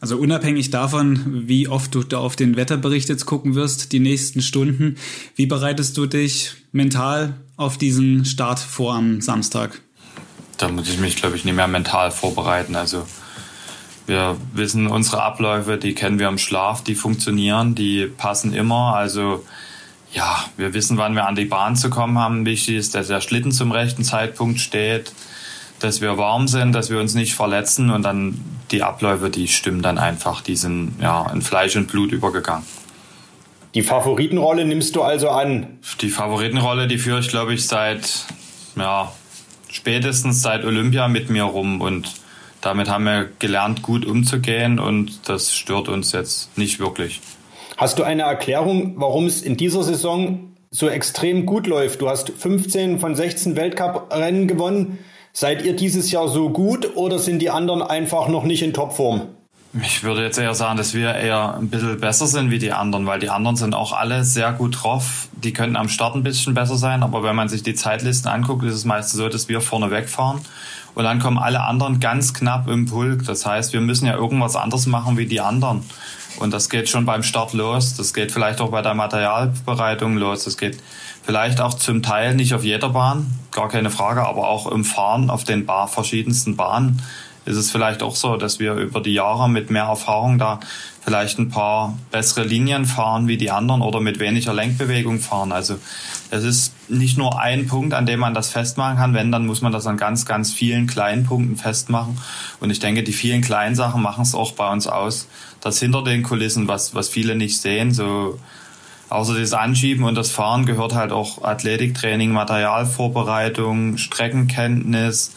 Also 0.00 0.18
unabhängig 0.18 0.70
davon, 0.70 1.48
wie 1.48 1.66
oft 1.66 1.94
du 1.94 2.02
da 2.02 2.18
auf 2.18 2.36
den 2.36 2.56
Wetterbericht 2.56 3.08
jetzt 3.08 3.24
gucken 3.26 3.54
wirst, 3.54 3.92
die 3.92 4.00
nächsten 4.00 4.42
Stunden, 4.42 4.96
wie 5.34 5.46
bereitest 5.46 5.96
du 5.96 6.06
dich 6.06 6.52
mental 6.72 7.34
auf 7.56 7.78
diesen 7.78 8.24
Start 8.24 8.58
vor 8.58 8.94
am 8.94 9.20
Samstag? 9.20 9.80
Da 10.58 10.68
muss 10.68 10.88
ich 10.88 10.98
mich, 10.98 11.16
glaube 11.16 11.36
ich, 11.36 11.44
nicht 11.44 11.54
mehr 11.54 11.68
mental 11.68 12.10
vorbereiten. 12.10 12.76
Also 12.76 13.06
wir 14.06 14.36
wissen 14.52 14.86
unsere 14.86 15.22
Abläufe, 15.22 15.78
die 15.78 15.94
kennen 15.94 16.18
wir 16.18 16.28
im 16.28 16.38
Schlaf, 16.38 16.84
die 16.84 16.94
funktionieren, 16.94 17.74
die 17.74 18.06
passen 18.06 18.52
immer. 18.52 18.94
Also 18.96 19.44
ja, 20.14 20.44
wir 20.56 20.74
wissen, 20.74 20.96
wann 20.96 21.14
wir 21.14 21.26
an 21.26 21.34
die 21.34 21.44
Bahn 21.44 21.76
zu 21.76 21.90
kommen 21.90 22.18
haben. 22.18 22.46
Wichtig 22.46 22.76
ist, 22.76 22.94
dass 22.94 23.08
der 23.08 23.20
Schlitten 23.20 23.52
zum 23.52 23.72
rechten 23.72 24.04
Zeitpunkt 24.04 24.60
steht, 24.60 25.12
dass 25.80 26.00
wir 26.00 26.16
warm 26.16 26.48
sind, 26.48 26.72
dass 26.72 26.88
wir 26.88 27.00
uns 27.00 27.14
nicht 27.14 27.34
verletzen 27.34 27.90
und 27.90 28.04
dann 28.04 28.40
die 28.70 28.82
Abläufe, 28.82 29.28
die 29.28 29.48
stimmen 29.48 29.82
dann 29.82 29.98
einfach. 29.98 30.40
Die 30.40 30.56
sind 30.56 30.94
ja 31.00 31.28
in 31.30 31.42
Fleisch 31.42 31.76
und 31.76 31.88
Blut 31.88 32.12
übergegangen. 32.12 32.64
Die 33.74 33.82
Favoritenrolle 33.82 34.64
nimmst 34.64 34.94
du 34.94 35.02
also 35.02 35.30
an? 35.30 35.66
Die 36.00 36.08
Favoritenrolle, 36.08 36.86
die 36.86 36.98
führe 36.98 37.18
ich, 37.18 37.28
glaube 37.28 37.54
ich, 37.54 37.66
seit 37.66 38.24
ja, 38.76 39.12
spätestens 39.68 40.42
seit 40.42 40.64
Olympia 40.64 41.08
mit 41.08 41.28
mir 41.28 41.42
rum 41.42 41.80
und 41.80 42.12
damit 42.60 42.88
haben 42.88 43.04
wir 43.04 43.28
gelernt, 43.40 43.82
gut 43.82 44.06
umzugehen 44.06 44.78
und 44.78 45.28
das 45.28 45.54
stört 45.54 45.88
uns 45.88 46.12
jetzt 46.12 46.56
nicht 46.56 46.78
wirklich. 46.78 47.20
Hast 47.84 47.98
du 47.98 48.02
eine 48.02 48.22
Erklärung, 48.22 48.94
warum 48.96 49.26
es 49.26 49.42
in 49.42 49.58
dieser 49.58 49.82
Saison 49.82 50.54
so 50.70 50.88
extrem 50.88 51.44
gut 51.44 51.66
läuft? 51.66 52.00
Du 52.00 52.08
hast 52.08 52.30
15 52.30 52.98
von 52.98 53.14
16 53.14 53.56
Weltcuprennen 53.56 54.48
gewonnen. 54.48 55.00
Seid 55.34 55.66
ihr 55.66 55.76
dieses 55.76 56.10
Jahr 56.10 56.28
so 56.28 56.48
gut 56.48 56.96
oder 56.96 57.18
sind 57.18 57.40
die 57.40 57.50
anderen 57.50 57.82
einfach 57.82 58.28
noch 58.28 58.44
nicht 58.44 58.62
in 58.62 58.72
Topform? 58.72 59.28
Ich 59.82 60.04
würde 60.04 60.22
jetzt 60.22 60.38
eher 60.38 60.54
sagen, 60.54 60.76
dass 60.76 60.94
wir 60.94 61.14
eher 61.14 61.56
ein 61.56 61.68
bisschen 61.68 61.98
besser 61.98 62.28
sind 62.28 62.50
wie 62.52 62.60
die 62.60 62.72
anderen, 62.72 63.06
weil 63.06 63.18
die 63.18 63.30
anderen 63.30 63.56
sind 63.56 63.74
auch 63.74 63.92
alle 63.92 64.24
sehr 64.24 64.52
gut 64.52 64.84
drauf. 64.84 65.26
Die 65.32 65.52
könnten 65.52 65.74
am 65.76 65.88
Start 65.88 66.14
ein 66.14 66.22
bisschen 66.22 66.54
besser 66.54 66.76
sein, 66.76 67.02
aber 67.02 67.24
wenn 67.24 67.34
man 67.34 67.48
sich 67.48 67.64
die 67.64 67.74
Zeitlisten 67.74 68.30
anguckt, 68.30 68.64
ist 68.64 68.74
es 68.74 68.84
meistens 68.84 69.18
so, 69.18 69.28
dass 69.28 69.48
wir 69.48 69.60
vorne 69.60 69.90
wegfahren 69.90 70.40
und 70.94 71.02
dann 71.02 71.18
kommen 71.18 71.38
alle 71.38 71.60
anderen 71.62 71.98
ganz 71.98 72.34
knapp 72.34 72.68
im 72.68 72.86
Pulk. 72.86 73.24
Das 73.26 73.46
heißt, 73.46 73.72
wir 73.72 73.80
müssen 73.80 74.06
ja 74.06 74.14
irgendwas 74.14 74.54
anderes 74.54 74.86
machen 74.86 75.16
wie 75.16 75.26
die 75.26 75.40
anderen. 75.40 75.82
Und 76.38 76.52
das 76.52 76.68
geht 76.68 76.88
schon 76.88 77.04
beim 77.04 77.22
Start 77.22 77.52
los. 77.52 77.96
Das 77.96 78.14
geht 78.14 78.32
vielleicht 78.32 78.60
auch 78.60 78.70
bei 78.70 78.82
der 78.82 78.94
Materialbereitung 78.94 80.16
los. 80.16 80.44
Das 80.44 80.56
geht 80.56 80.78
vielleicht 81.24 81.60
auch 81.60 81.74
zum 81.74 82.02
Teil 82.02 82.34
nicht 82.34 82.54
auf 82.54 82.64
jeder 82.64 82.90
Bahn, 82.90 83.26
gar 83.50 83.68
keine 83.68 83.90
Frage, 83.90 84.24
aber 84.24 84.46
auch 84.46 84.70
im 84.70 84.84
Fahren 84.84 85.30
auf 85.30 85.42
den 85.44 85.66
Bar 85.66 85.88
verschiedensten 85.88 86.54
Bahnen 86.54 87.02
ist 87.44 87.56
es 87.56 87.70
vielleicht 87.70 88.02
auch 88.02 88.16
so, 88.16 88.36
dass 88.36 88.58
wir 88.58 88.74
über 88.74 89.00
die 89.00 89.12
Jahre 89.12 89.48
mit 89.48 89.70
mehr 89.70 89.84
Erfahrung 89.84 90.38
da 90.38 90.60
vielleicht 91.04 91.38
ein 91.38 91.50
paar 91.50 91.98
bessere 92.10 92.44
Linien 92.44 92.86
fahren 92.86 93.28
wie 93.28 93.36
die 93.36 93.50
anderen 93.50 93.82
oder 93.82 94.00
mit 94.00 94.18
weniger 94.18 94.54
Lenkbewegung 94.54 95.20
fahren. 95.20 95.52
Also 95.52 95.76
es 96.30 96.44
ist 96.44 96.72
nicht 96.88 97.18
nur 97.18 97.38
ein 97.38 97.66
Punkt, 97.66 97.92
an 97.92 98.06
dem 98.06 98.20
man 98.20 98.32
das 98.32 98.48
festmachen 98.48 98.96
kann. 98.96 99.12
Wenn, 99.12 99.30
dann 99.30 99.46
muss 99.46 99.60
man 99.60 99.72
das 99.72 99.86
an 99.86 99.98
ganz, 99.98 100.24
ganz 100.24 100.52
vielen 100.52 100.86
kleinen 100.86 101.26
Punkten 101.26 101.56
festmachen. 101.56 102.18
Und 102.60 102.70
ich 102.70 102.78
denke, 102.78 103.02
die 103.02 103.12
vielen 103.12 103.42
kleinen 103.42 103.74
Sachen 103.74 104.02
machen 104.02 104.22
es 104.22 104.34
auch 104.34 104.52
bei 104.52 104.70
uns 104.70 104.86
aus. 104.86 105.28
Das 105.60 105.78
hinter 105.78 106.02
den 106.02 106.22
Kulissen, 106.22 106.68
was, 106.68 106.94
was 106.94 107.10
viele 107.10 107.36
nicht 107.36 107.60
sehen, 107.60 107.92
so 107.92 108.38
außer 109.10 109.38
das 109.38 109.52
Anschieben 109.52 110.04
und 110.04 110.14
das 110.14 110.30
Fahren 110.30 110.64
gehört 110.64 110.94
halt 110.94 111.12
auch 111.12 111.44
Athletiktraining, 111.44 112.32
Materialvorbereitung, 112.32 113.98
Streckenkenntnis, 113.98 115.32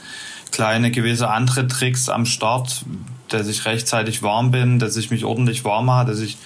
kleine 0.52 0.92
gewisse 0.92 1.30
andere 1.30 1.68
Tricks 1.68 2.10
am 2.10 2.26
Start, 2.26 2.86
dass 3.30 3.48
ich 3.48 3.66
rechtzeitig 3.66 4.24
warm 4.24 4.52
bin, 4.52 4.80
dass 4.80 4.98
ich 4.98 5.12
mich 5.12 5.26
ordentlich 5.26 5.66
warm 5.66 5.86
mache, 5.88 6.08
dass 6.08 6.20
ich 6.20 6.38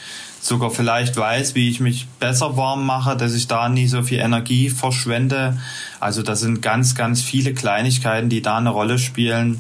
sogar 0.42 0.72
vielleicht 0.72 1.16
weiß, 1.16 1.56
wie 1.56 1.70
ich 1.70 1.80
mich 1.80 2.08
besser 2.20 2.58
warm 2.58 2.86
mache, 2.86 3.16
dass 3.16 3.34
ich 3.34 3.48
da 3.48 3.70
nie 3.70 3.88
so 3.88 4.02
viel 4.02 4.20
Energie 4.20 4.70
verschwende. 4.70 5.58
Also 6.00 6.24
das 6.24 6.40
sind 6.40 6.62
ganz, 6.62 6.96
ganz 6.96 7.22
viele 7.22 7.54
Kleinigkeiten, 7.54 8.30
die 8.30 8.42
da 8.42 8.58
eine 8.58 8.72
Rolle 8.72 8.98
spielen, 8.98 9.60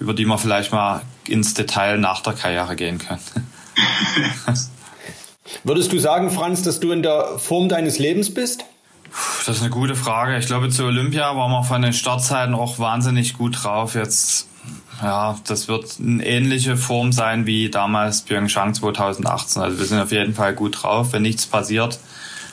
über 0.00 0.14
die 0.14 0.24
man 0.24 0.38
vielleicht 0.38 0.72
mal 0.72 1.02
ins 1.28 1.54
Detail 1.54 1.98
nach 1.98 2.22
der 2.22 2.32
Karriere 2.32 2.76
gehen 2.76 2.98
kann. 2.98 3.18
Würdest 5.64 5.92
du 5.92 5.98
sagen, 5.98 6.30
Franz, 6.30 6.62
dass 6.62 6.80
du 6.80 6.92
in 6.92 7.02
der 7.02 7.38
Form 7.38 7.68
deines 7.68 7.98
Lebens 7.98 8.32
bist? 8.32 8.64
Das 9.46 9.56
ist 9.56 9.62
eine 9.62 9.70
gute 9.70 9.94
Frage. 9.94 10.36
Ich 10.38 10.46
glaube, 10.46 10.68
zu 10.68 10.84
Olympia 10.84 11.36
waren 11.36 11.50
wir 11.50 11.64
von 11.64 11.82
den 11.82 11.92
Startzeiten 11.92 12.54
auch 12.54 12.78
wahnsinnig 12.78 13.36
gut 13.36 13.62
drauf. 13.62 13.94
Jetzt, 13.94 14.48
ja, 15.02 15.36
das 15.46 15.68
wird 15.68 15.96
eine 16.00 16.24
ähnliche 16.24 16.76
Form 16.76 17.12
sein 17.12 17.46
wie 17.46 17.68
damals 17.68 18.22
Pyeongchang 18.22 18.74
2018. 18.74 19.60
Also 19.60 19.78
wir 19.78 19.86
sind 19.86 20.00
auf 20.00 20.12
jeden 20.12 20.34
Fall 20.34 20.54
gut 20.54 20.82
drauf. 20.82 21.12
Wenn 21.12 21.22
nichts 21.22 21.46
passiert, 21.46 21.98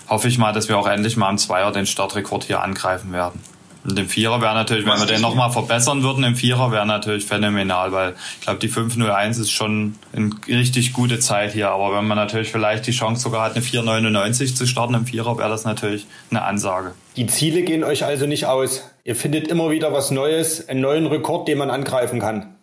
hoffe 0.07 0.27
ich 0.27 0.37
mal, 0.37 0.51
dass 0.51 0.67
wir 0.67 0.77
auch 0.77 0.87
endlich 0.87 1.15
mal 1.15 1.29
im 1.29 1.37
Zweier 1.37 1.71
den 1.71 1.85
Startrekord 1.85 2.43
hier 2.43 2.61
angreifen 2.61 3.13
werden. 3.13 3.39
Und 3.83 3.97
im 3.97 4.09
Vierer 4.09 4.41
wäre 4.41 4.53
natürlich, 4.53 4.85
wenn 4.85 4.99
wir 4.99 5.05
den 5.05 5.21
nochmal 5.21 5.51
verbessern 5.51 6.03
würden, 6.03 6.23
im 6.23 6.35
Vierer 6.35 6.71
wäre 6.71 6.85
natürlich 6.85 7.25
phänomenal, 7.25 7.91
weil 7.91 8.15
ich 8.35 8.41
glaube, 8.41 8.59
die 8.59 8.67
501 8.67 9.37
ist 9.37 9.51
schon 9.51 9.95
eine 10.13 10.31
richtig 10.47 10.91
gute 10.93 11.19
Zeit 11.19 11.53
hier. 11.53 11.69
Aber 11.69 11.95
wenn 11.95 12.05
man 12.05 12.17
natürlich 12.17 12.51
vielleicht 12.51 12.87
die 12.87 12.91
Chance 12.91 13.21
sogar 13.21 13.43
hat, 13.43 13.53
eine 13.53 13.61
499 13.61 14.55
zu 14.55 14.67
starten 14.67 14.95
im 14.95 15.05
Vierer, 15.05 15.37
wäre 15.37 15.49
das 15.49 15.63
natürlich 15.63 16.07
eine 16.29 16.43
Ansage. 16.43 16.93
Die 17.15 17.27
Ziele 17.27 17.61
gehen 17.63 17.83
euch 17.83 18.03
also 18.03 18.25
nicht 18.25 18.45
aus. 18.47 18.83
Ihr 19.05 19.15
findet 19.15 19.47
immer 19.47 19.71
wieder 19.71 19.93
was 19.93 20.11
Neues, 20.11 20.67
einen 20.67 20.81
neuen 20.81 21.05
Rekord, 21.07 21.47
den 21.47 21.57
man 21.57 21.69
angreifen 21.69 22.19
kann. 22.19 22.55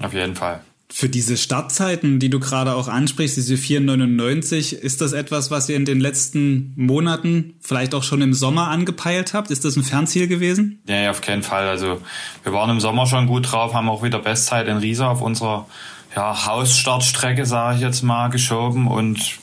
Auf 0.00 0.14
jeden 0.14 0.36
Fall. 0.36 0.60
Für 0.94 1.08
diese 1.08 1.38
Startzeiten, 1.38 2.18
die 2.18 2.28
du 2.28 2.38
gerade 2.38 2.74
auch 2.74 2.86
ansprichst, 2.86 3.38
diese 3.38 3.54
4,99, 3.54 4.74
ist 4.74 5.00
das 5.00 5.14
etwas, 5.14 5.50
was 5.50 5.66
ihr 5.70 5.76
in 5.76 5.86
den 5.86 6.00
letzten 6.00 6.74
Monaten, 6.76 7.54
vielleicht 7.60 7.94
auch 7.94 8.02
schon 8.02 8.20
im 8.20 8.34
Sommer 8.34 8.68
angepeilt 8.68 9.32
habt? 9.32 9.50
Ist 9.50 9.64
das 9.64 9.76
ein 9.76 9.84
Fernziel 9.84 10.28
gewesen? 10.28 10.82
Nee, 10.86 11.08
auf 11.08 11.22
keinen 11.22 11.42
Fall. 11.42 11.66
Also 11.66 12.02
wir 12.42 12.52
waren 12.52 12.68
im 12.68 12.78
Sommer 12.78 13.06
schon 13.06 13.26
gut 13.26 13.50
drauf, 13.50 13.72
haben 13.72 13.88
auch 13.88 14.02
wieder 14.02 14.18
Bestzeit 14.18 14.68
in 14.68 14.76
Riesa 14.76 15.08
auf 15.08 15.22
unserer 15.22 15.66
ja, 16.14 16.46
Hausstartstrecke, 16.46 17.46
sage 17.46 17.76
ich 17.76 17.80
jetzt 17.80 18.02
mal, 18.02 18.28
geschoben 18.28 18.86
und 18.86 19.38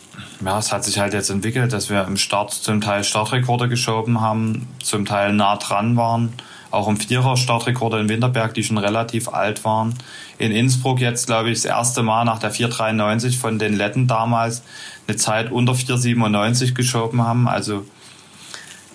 ja, 0.45 0.59
es 0.59 0.71
hat 0.71 0.83
sich 0.85 0.99
halt 0.99 1.13
jetzt 1.13 1.31
entwickelt, 1.31 1.73
dass 1.73 1.89
wir 1.89 2.05
im 2.05 2.15
Start 2.15 2.53
zum 2.53 2.79
Teil 2.79 3.03
Startrekorde 3.03 3.67
geschoben 3.67 4.21
haben, 4.21 4.67
zum 4.83 5.05
Teil 5.05 5.33
nah 5.33 5.57
dran 5.57 5.95
waren 5.97 6.31
auch 6.71 6.87
im 6.87 6.97
Vierer 6.97 7.37
Startrekorde 7.37 7.99
in 7.99 8.09
Winterberg, 8.09 8.53
die 8.53 8.63
schon 8.63 8.77
relativ 8.77 9.29
alt 9.29 9.63
waren. 9.63 9.95
In 10.37 10.51
Innsbruck 10.51 10.99
jetzt, 10.99 11.27
glaube 11.27 11.49
ich, 11.49 11.59
das 11.59 11.65
erste 11.65 12.03
Mal 12.03 12.25
nach 12.25 12.39
der 12.39 12.51
493 12.51 13.37
von 13.37 13.59
den 13.59 13.75
Letten 13.75 14.07
damals 14.07 14.63
eine 15.07 15.17
Zeit 15.17 15.51
unter 15.51 15.75
497 15.75 16.75
geschoben 16.75 17.21
haben. 17.21 17.47
Also 17.47 17.85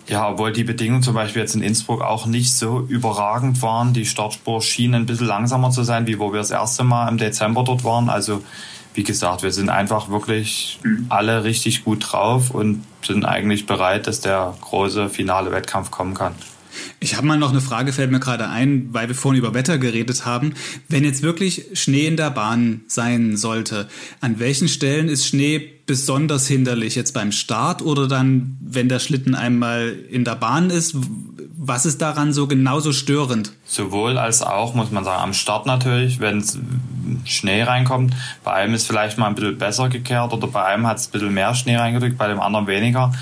ja, 0.06 0.28
obwohl 0.28 0.52
die 0.52 0.64
Bedingungen 0.64 1.02
zum 1.02 1.14
Beispiel 1.14 1.42
jetzt 1.42 1.54
in 1.54 1.62
Innsbruck 1.62 2.02
auch 2.02 2.26
nicht 2.26 2.54
so 2.54 2.80
überragend 2.88 3.62
waren. 3.62 3.94
Die 3.94 4.04
Startspur 4.04 4.60
schien 4.60 4.94
ein 4.94 5.06
bisschen 5.06 5.26
langsamer 5.26 5.70
zu 5.70 5.82
sein, 5.82 6.06
wie 6.06 6.18
wo 6.18 6.32
wir 6.32 6.38
das 6.38 6.50
erste 6.50 6.84
Mal 6.84 7.08
im 7.08 7.16
Dezember 7.16 7.64
dort 7.64 7.84
waren. 7.84 8.10
Also 8.10 8.42
wie 8.92 9.02
gesagt, 9.02 9.42
wir 9.42 9.50
sind 9.50 9.70
einfach 9.70 10.08
wirklich 10.08 10.78
alle 11.08 11.42
richtig 11.42 11.84
gut 11.84 12.12
drauf 12.12 12.50
und 12.50 12.84
sind 13.02 13.24
eigentlich 13.24 13.66
bereit, 13.66 14.06
dass 14.06 14.20
der 14.20 14.54
große 14.60 15.08
finale 15.08 15.50
Wettkampf 15.50 15.90
kommen 15.90 16.14
kann. 16.14 16.34
Ich 17.04 17.18
habe 17.18 17.26
mal 17.26 17.36
noch 17.36 17.50
eine 17.50 17.60
Frage, 17.60 17.92
fällt 17.92 18.10
mir 18.10 18.18
gerade 18.18 18.48
ein, 18.48 18.88
weil 18.92 19.08
wir 19.08 19.14
vorhin 19.14 19.38
über 19.38 19.52
Wetter 19.52 19.76
geredet 19.76 20.24
haben. 20.24 20.54
Wenn 20.88 21.04
jetzt 21.04 21.22
wirklich 21.22 21.66
Schnee 21.74 22.06
in 22.06 22.16
der 22.16 22.30
Bahn 22.30 22.80
sein 22.86 23.36
sollte, 23.36 23.88
an 24.22 24.38
welchen 24.38 24.68
Stellen 24.68 25.10
ist 25.10 25.26
Schnee 25.26 25.58
besonders 25.84 26.48
hinderlich? 26.48 26.94
Jetzt 26.94 27.12
beim 27.12 27.30
Start 27.30 27.82
oder 27.82 28.08
dann, 28.08 28.56
wenn 28.58 28.88
der 28.88 29.00
Schlitten 29.00 29.34
einmal 29.34 29.94
in 30.10 30.24
der 30.24 30.36
Bahn 30.36 30.70
ist? 30.70 30.96
Was 31.58 31.84
ist 31.84 32.00
daran 32.00 32.32
so 32.32 32.46
genauso 32.46 32.94
störend? 32.94 33.52
Sowohl 33.66 34.16
als 34.16 34.40
auch, 34.40 34.74
muss 34.74 34.90
man 34.90 35.04
sagen, 35.04 35.24
am 35.24 35.34
Start 35.34 35.66
natürlich, 35.66 36.20
wenn 36.20 36.42
Schnee 37.26 37.64
reinkommt. 37.64 38.14
Bei 38.44 38.54
einem 38.54 38.72
ist 38.72 38.86
vielleicht 38.86 39.18
mal 39.18 39.26
ein 39.26 39.34
bisschen 39.34 39.58
besser 39.58 39.90
gekehrt 39.90 40.32
oder 40.32 40.46
bei 40.46 40.64
einem 40.64 40.86
hat 40.86 40.96
es 40.96 41.08
ein 41.08 41.12
bisschen 41.12 41.34
mehr 41.34 41.54
Schnee 41.54 41.76
reingedrückt, 41.76 42.16
bei 42.16 42.28
dem 42.28 42.40
anderen 42.40 42.66
weniger. 42.66 43.12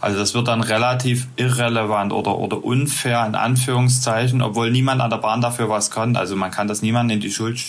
Also 0.00 0.18
das 0.18 0.32
wird 0.32 0.48
dann 0.48 0.62
relativ 0.62 1.28
irrelevant 1.36 2.12
oder, 2.12 2.38
oder 2.38 2.64
unfair 2.64 3.26
in 3.26 3.34
Anführungszeichen, 3.34 4.40
obwohl 4.40 4.70
niemand 4.70 5.02
an 5.02 5.10
der 5.10 5.18
Bahn 5.18 5.42
dafür 5.42 5.68
was 5.68 5.90
kann. 5.90 6.16
Also 6.16 6.36
man 6.36 6.50
kann 6.50 6.68
das 6.68 6.80
niemandem 6.80 7.16
in 7.16 7.20
die 7.20 7.30
Schuld, 7.30 7.60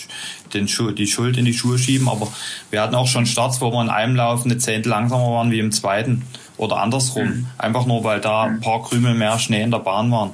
den 0.54 0.66
Schu 0.66 0.92
die 0.92 1.06
Schuld 1.06 1.36
in 1.36 1.44
die 1.44 1.52
Schuhe 1.52 1.78
schieben, 1.78 2.08
aber 2.08 2.28
wir 2.70 2.80
hatten 2.80 2.94
auch 2.94 3.06
schon 3.06 3.26
Starts, 3.26 3.60
wo 3.60 3.70
wir 3.70 3.82
in 3.82 3.90
einem 3.90 4.16
Lauf 4.16 4.44
eine 4.44 4.56
Zehntel 4.56 4.90
langsamer 4.90 5.30
waren 5.30 5.50
wie 5.50 5.58
im 5.58 5.72
zweiten 5.72 6.22
oder 6.56 6.78
andersrum. 6.78 7.26
Mhm. 7.26 7.46
Einfach 7.58 7.84
nur, 7.86 8.02
weil 8.04 8.20
da 8.20 8.44
ein 8.44 8.60
paar 8.60 8.82
Krümel 8.82 9.14
mehr 9.14 9.38
Schnee 9.38 9.62
in 9.62 9.70
der 9.70 9.78
Bahn 9.78 10.10
waren. 10.10 10.30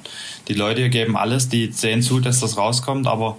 Die 0.46 0.54
Leute 0.54 0.90
geben 0.90 1.16
alles, 1.16 1.48
die 1.48 1.72
sehen 1.72 2.02
zu, 2.02 2.20
dass 2.20 2.40
das 2.40 2.56
rauskommt, 2.56 3.06
aber 3.08 3.38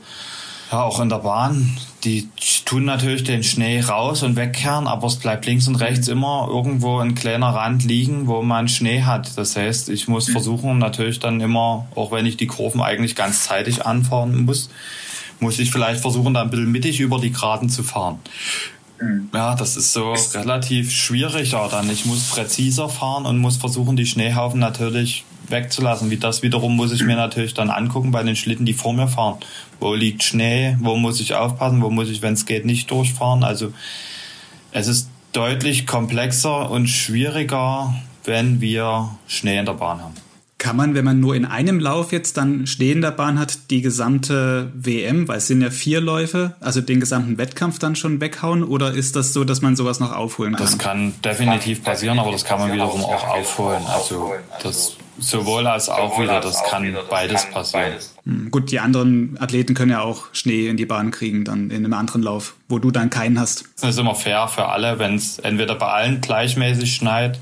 Ja, 0.71 0.83
auch 0.83 0.99
in 0.99 1.09
der 1.09 1.17
Bahn. 1.17 1.77
Die 2.03 2.29
tun 2.63 2.85
natürlich 2.85 3.25
den 3.25 3.43
Schnee 3.43 3.81
raus 3.81 4.23
und 4.23 4.37
wegkehren, 4.37 4.87
aber 4.87 5.07
es 5.07 5.17
bleibt 5.17 5.45
links 5.45 5.67
und 5.67 5.75
rechts 5.75 6.07
immer 6.07 6.47
irgendwo 6.49 6.99
ein 6.99 7.13
kleiner 7.13 7.49
Rand 7.49 7.83
liegen, 7.83 8.27
wo 8.27 8.41
man 8.41 8.69
Schnee 8.69 9.01
hat. 9.01 9.37
Das 9.37 9.55
heißt, 9.55 9.89
ich 9.89 10.07
muss 10.07 10.29
versuchen, 10.29 10.77
natürlich 10.77 11.19
dann 11.19 11.41
immer, 11.41 11.87
auch 11.95 12.11
wenn 12.11 12.25
ich 12.25 12.37
die 12.37 12.47
Kurven 12.47 12.81
eigentlich 12.81 13.15
ganz 13.15 13.43
zeitig 13.43 13.85
anfahren 13.85 14.45
muss, 14.45 14.69
muss 15.41 15.59
ich 15.59 15.71
vielleicht 15.71 16.01
versuchen, 16.01 16.33
da 16.33 16.41
ein 16.41 16.49
bisschen 16.49 16.71
mittig 16.71 16.99
über 16.99 17.19
die 17.19 17.31
Geraden 17.31 17.69
zu 17.69 17.83
fahren. 17.83 18.19
Mhm. 19.01 19.29
Ja, 19.33 19.55
das 19.55 19.77
ist 19.77 19.93
so 19.93 20.13
relativ 20.33 20.91
schwieriger 20.91 21.67
dann. 21.69 21.89
Ich 21.89 22.05
muss 22.05 22.29
präziser 22.29 22.89
fahren 22.89 23.25
und 23.25 23.37
muss 23.37 23.57
versuchen, 23.57 23.95
die 23.95 24.05
Schneehaufen 24.05 24.59
natürlich 24.59 25.25
wegzulassen. 25.47 26.09
Wie 26.09 26.17
das 26.17 26.43
wiederum 26.43 26.75
muss 26.75 26.91
ich 26.91 27.03
mir 27.03 27.15
natürlich 27.15 27.53
dann 27.53 27.69
angucken 27.69 28.11
bei 28.11 28.23
den 28.23 28.35
Schlitten, 28.35 28.65
die 28.65 28.73
vor 28.73 28.93
mir 28.93 29.07
fahren. 29.07 29.37
Wo 29.79 29.93
liegt 29.93 30.23
Schnee? 30.23 30.77
Wo 30.79 30.95
muss 30.95 31.19
ich 31.19 31.33
aufpassen? 31.33 31.81
Wo 31.81 31.89
muss 31.89 32.09
ich, 32.09 32.21
wenn 32.21 32.33
es 32.33 32.45
geht, 32.45 32.65
nicht 32.65 32.91
durchfahren? 32.91 33.43
Also 33.43 33.73
es 34.71 34.87
ist 34.87 35.09
deutlich 35.31 35.87
komplexer 35.87 36.69
und 36.69 36.87
schwieriger, 36.87 37.93
wenn 38.25 38.61
wir 38.61 39.09
Schnee 39.27 39.59
in 39.59 39.65
der 39.65 39.73
Bahn 39.73 40.01
haben. 40.01 40.13
Kann 40.59 40.75
man, 40.75 40.93
wenn 40.93 41.05
man 41.05 41.19
nur 41.19 41.35
in 41.35 41.45
einem 41.45 41.79
Lauf 41.79 42.11
jetzt 42.11 42.37
dann 42.37 42.67
stehender 42.67 43.11
Bahn 43.11 43.39
hat, 43.39 43.71
die 43.71 43.81
gesamte 43.81 44.71
WM, 44.75 45.27
weil 45.27 45.37
es 45.37 45.47
sind 45.47 45.61
ja 45.61 45.71
vier 45.71 46.01
Läufe, 46.01 46.53
also 46.59 46.81
den 46.81 46.99
gesamten 46.99 47.37
Wettkampf 47.37 47.79
dann 47.79 47.95
schon 47.95 48.21
weghauen? 48.21 48.63
Oder 48.63 48.91
ist 48.91 49.15
das 49.15 49.33
so, 49.33 49.45
dass 49.45 49.61
man 49.61 49.75
sowas 49.75 49.99
noch 49.99 50.13
aufholen 50.13 50.55
kann? 50.55 50.65
Das 50.65 50.77
kann 50.77 51.13
definitiv 51.23 51.83
passieren, 51.83 52.19
aber 52.19 52.31
das 52.31 52.45
kann 52.45 52.59
man 52.59 52.73
wiederum 52.73 53.01
auch 53.03 53.27
aufholen. 53.29 53.83
Also 53.87 54.33
das 54.61 54.97
sowohl 55.19 55.67
als 55.67 55.89
auch 55.89 56.19
wieder, 56.19 56.39
das 56.39 56.63
kann 56.63 56.95
beides 57.09 57.45
passieren. 57.49 57.93
Hm, 58.25 58.51
gut, 58.51 58.71
die 58.71 58.79
anderen 58.79 59.37
Athleten 59.39 59.73
können 59.73 59.91
ja 59.91 60.01
auch 60.01 60.25
Schnee 60.33 60.67
in 60.67 60.77
die 60.77 60.85
Bahn 60.85 61.11
kriegen, 61.11 61.45
dann 61.45 61.69
in 61.69 61.77
einem 61.77 61.93
anderen 61.93 62.21
Lauf, 62.21 62.55
wo 62.67 62.79
du 62.79 62.91
dann 62.91 63.09
keinen 63.09 63.39
hast. 63.39 63.65
Das 63.79 63.91
ist 63.91 63.99
immer 63.99 64.15
fair 64.15 64.47
für 64.47 64.67
alle, 64.67 64.99
wenn 64.99 65.15
es 65.15 65.39
entweder 65.39 65.75
bei 65.75 65.87
allen 65.87 66.21
gleichmäßig 66.21 66.95
schneit 66.95 67.39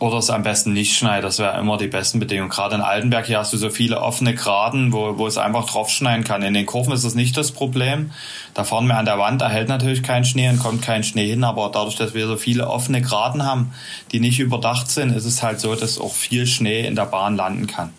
oder 0.00 0.16
es 0.16 0.30
am 0.30 0.42
besten 0.42 0.72
nicht 0.72 0.96
schneit. 0.96 1.22
Das 1.22 1.38
wäre 1.38 1.60
immer 1.60 1.76
die 1.76 1.86
besten 1.86 2.18
Bedingungen. 2.20 2.48
Gerade 2.48 2.74
in 2.74 2.80
Altenberg 2.80 3.26
hier 3.26 3.38
hast 3.38 3.52
du 3.52 3.58
so 3.58 3.68
viele 3.68 4.00
offene 4.00 4.34
Graden, 4.34 4.94
wo, 4.94 5.18
wo 5.18 5.26
es 5.26 5.36
einfach 5.36 5.66
drauf 5.66 5.90
schneien 5.90 6.24
kann. 6.24 6.42
In 6.42 6.54
den 6.54 6.64
Kurven 6.64 6.92
ist 6.94 7.04
das 7.04 7.14
nicht 7.14 7.36
das 7.36 7.52
Problem. 7.52 8.10
Da 8.54 8.64
fahren 8.64 8.86
wir 8.86 8.96
an 8.96 9.04
der 9.04 9.18
Wand, 9.18 9.42
da 9.42 9.50
hält 9.50 9.68
natürlich 9.68 10.02
kein 10.02 10.24
Schnee 10.24 10.48
und 10.48 10.58
kommt 10.58 10.80
kein 10.80 11.04
Schnee 11.04 11.28
hin. 11.28 11.44
Aber 11.44 11.70
dadurch, 11.72 11.96
dass 11.96 12.14
wir 12.14 12.26
so 12.26 12.36
viele 12.36 12.68
offene 12.68 13.02
Graden 13.02 13.44
haben, 13.44 13.72
die 14.10 14.20
nicht 14.20 14.40
überdacht 14.40 14.90
sind, 14.90 15.14
ist 15.14 15.26
es 15.26 15.42
halt 15.42 15.60
so, 15.60 15.74
dass 15.74 16.00
auch 16.00 16.14
viel 16.14 16.46
Schnee 16.46 16.86
in 16.86 16.96
der 16.96 17.04
Bahn 17.04 17.36
landen 17.36 17.66
kann. 17.66 17.92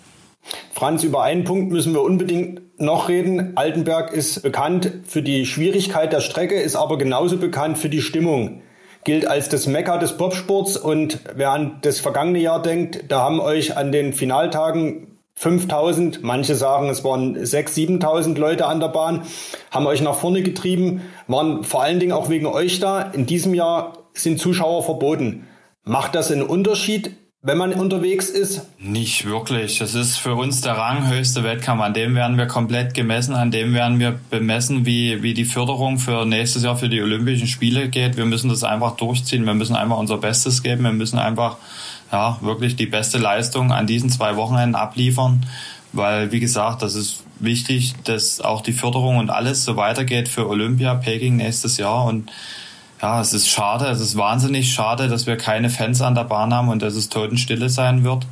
Franz, 0.73 1.03
über 1.03 1.21
einen 1.21 1.43
Punkt 1.43 1.71
müssen 1.71 1.93
wir 1.93 2.01
unbedingt 2.01 2.61
noch 2.81 3.09
reden. 3.09 3.55
Altenberg 3.55 4.11
ist 4.11 4.41
bekannt 4.41 4.91
für 5.05 5.21
die 5.21 5.45
Schwierigkeit 5.45 6.11
der 6.11 6.21
Strecke, 6.21 6.59
ist 6.59 6.75
aber 6.75 6.97
genauso 6.97 7.37
bekannt 7.37 7.77
für 7.77 7.89
die 7.89 8.01
Stimmung 8.01 8.63
gilt 9.03 9.27
als 9.27 9.49
das 9.49 9.67
Mekka 9.67 9.97
des 9.97 10.17
Bobsports. 10.17 10.77
Und 10.77 11.19
wer 11.35 11.51
an 11.51 11.79
das 11.81 11.99
vergangene 11.99 12.39
Jahr 12.39 12.61
denkt, 12.61 13.05
da 13.09 13.21
haben 13.21 13.39
euch 13.39 13.77
an 13.77 13.91
den 13.91 14.13
Finaltagen 14.13 15.07
5000, 15.35 16.23
manche 16.23 16.55
sagen, 16.55 16.89
es 16.89 17.03
waren 17.03 17.35
6.000, 17.35 17.99
7.000 17.99 18.37
Leute 18.37 18.67
an 18.67 18.79
der 18.79 18.89
Bahn, 18.89 19.23
haben 19.71 19.87
euch 19.87 20.01
nach 20.01 20.15
vorne 20.15 20.43
getrieben, 20.43 21.01
waren 21.27 21.63
vor 21.63 21.81
allen 21.81 21.99
Dingen 21.99 22.11
auch 22.11 22.29
wegen 22.29 22.45
euch 22.45 22.79
da. 22.79 23.01
In 23.01 23.25
diesem 23.25 23.53
Jahr 23.55 23.93
sind 24.13 24.39
Zuschauer 24.39 24.83
verboten. 24.83 25.47
Macht 25.83 26.13
das 26.13 26.31
einen 26.31 26.43
Unterschied 26.43 27.15
wenn 27.43 27.57
man 27.57 27.73
unterwegs 27.73 28.29
ist? 28.29 28.67
Nicht 28.79 29.25
wirklich. 29.25 29.79
Das 29.79 29.95
ist 29.95 30.17
für 30.17 30.35
uns 30.35 30.61
der 30.61 30.73
ranghöchste 30.73 31.43
Wettkampf. 31.43 31.81
An 31.81 31.93
dem 31.93 32.13
werden 32.13 32.37
wir 32.37 32.45
komplett 32.45 32.93
gemessen. 32.93 33.33
An 33.33 33.49
dem 33.49 33.73
werden 33.73 33.99
wir 33.99 34.19
bemessen, 34.29 34.85
wie, 34.85 35.23
wie 35.23 35.33
die 35.33 35.45
Förderung 35.45 35.97
für 35.97 36.25
nächstes 36.25 36.63
Jahr 36.63 36.77
für 36.77 36.87
die 36.87 37.01
Olympischen 37.01 37.47
Spiele 37.47 37.89
geht. 37.89 38.15
Wir 38.15 38.25
müssen 38.25 38.49
das 38.49 38.63
einfach 38.63 38.95
durchziehen. 38.95 39.45
Wir 39.45 39.55
müssen 39.55 39.75
einfach 39.75 39.97
unser 39.97 40.17
Bestes 40.17 40.61
geben. 40.61 40.83
Wir 40.83 40.91
müssen 40.91 41.17
einfach, 41.17 41.57
ja, 42.11 42.37
wirklich 42.41 42.75
die 42.75 42.85
beste 42.85 43.17
Leistung 43.17 43.71
an 43.71 43.87
diesen 43.87 44.11
zwei 44.11 44.35
Wochenenden 44.35 44.75
abliefern. 44.75 45.43
Weil, 45.93 46.31
wie 46.31 46.39
gesagt, 46.39 46.83
das 46.83 46.93
ist 46.93 47.23
wichtig, 47.39 47.95
dass 48.03 48.39
auch 48.39 48.61
die 48.61 48.71
Förderung 48.71 49.17
und 49.17 49.31
alles 49.31 49.65
so 49.65 49.77
weitergeht 49.77 50.29
für 50.29 50.47
Olympia, 50.47 50.93
Peking 50.93 51.37
nächstes 51.37 51.77
Jahr 51.77 52.05
und 52.05 52.31
ja, 53.01 53.19
es 53.19 53.33
ist 53.33 53.49
schade, 53.49 53.87
es 53.87 53.99
ist 53.99 54.15
wahnsinnig 54.15 54.71
schade, 54.71 55.07
dass 55.07 55.25
wir 55.25 55.37
keine 55.37 55.69
Fans 55.69 56.01
an 56.01 56.15
der 56.15 56.23
Bahn 56.23 56.53
haben 56.53 56.69
und 56.69 56.81
dass 56.81 56.95
es 56.95 57.09
Totenstille 57.09 57.69
sein 57.69 58.03
wird. 58.03 58.27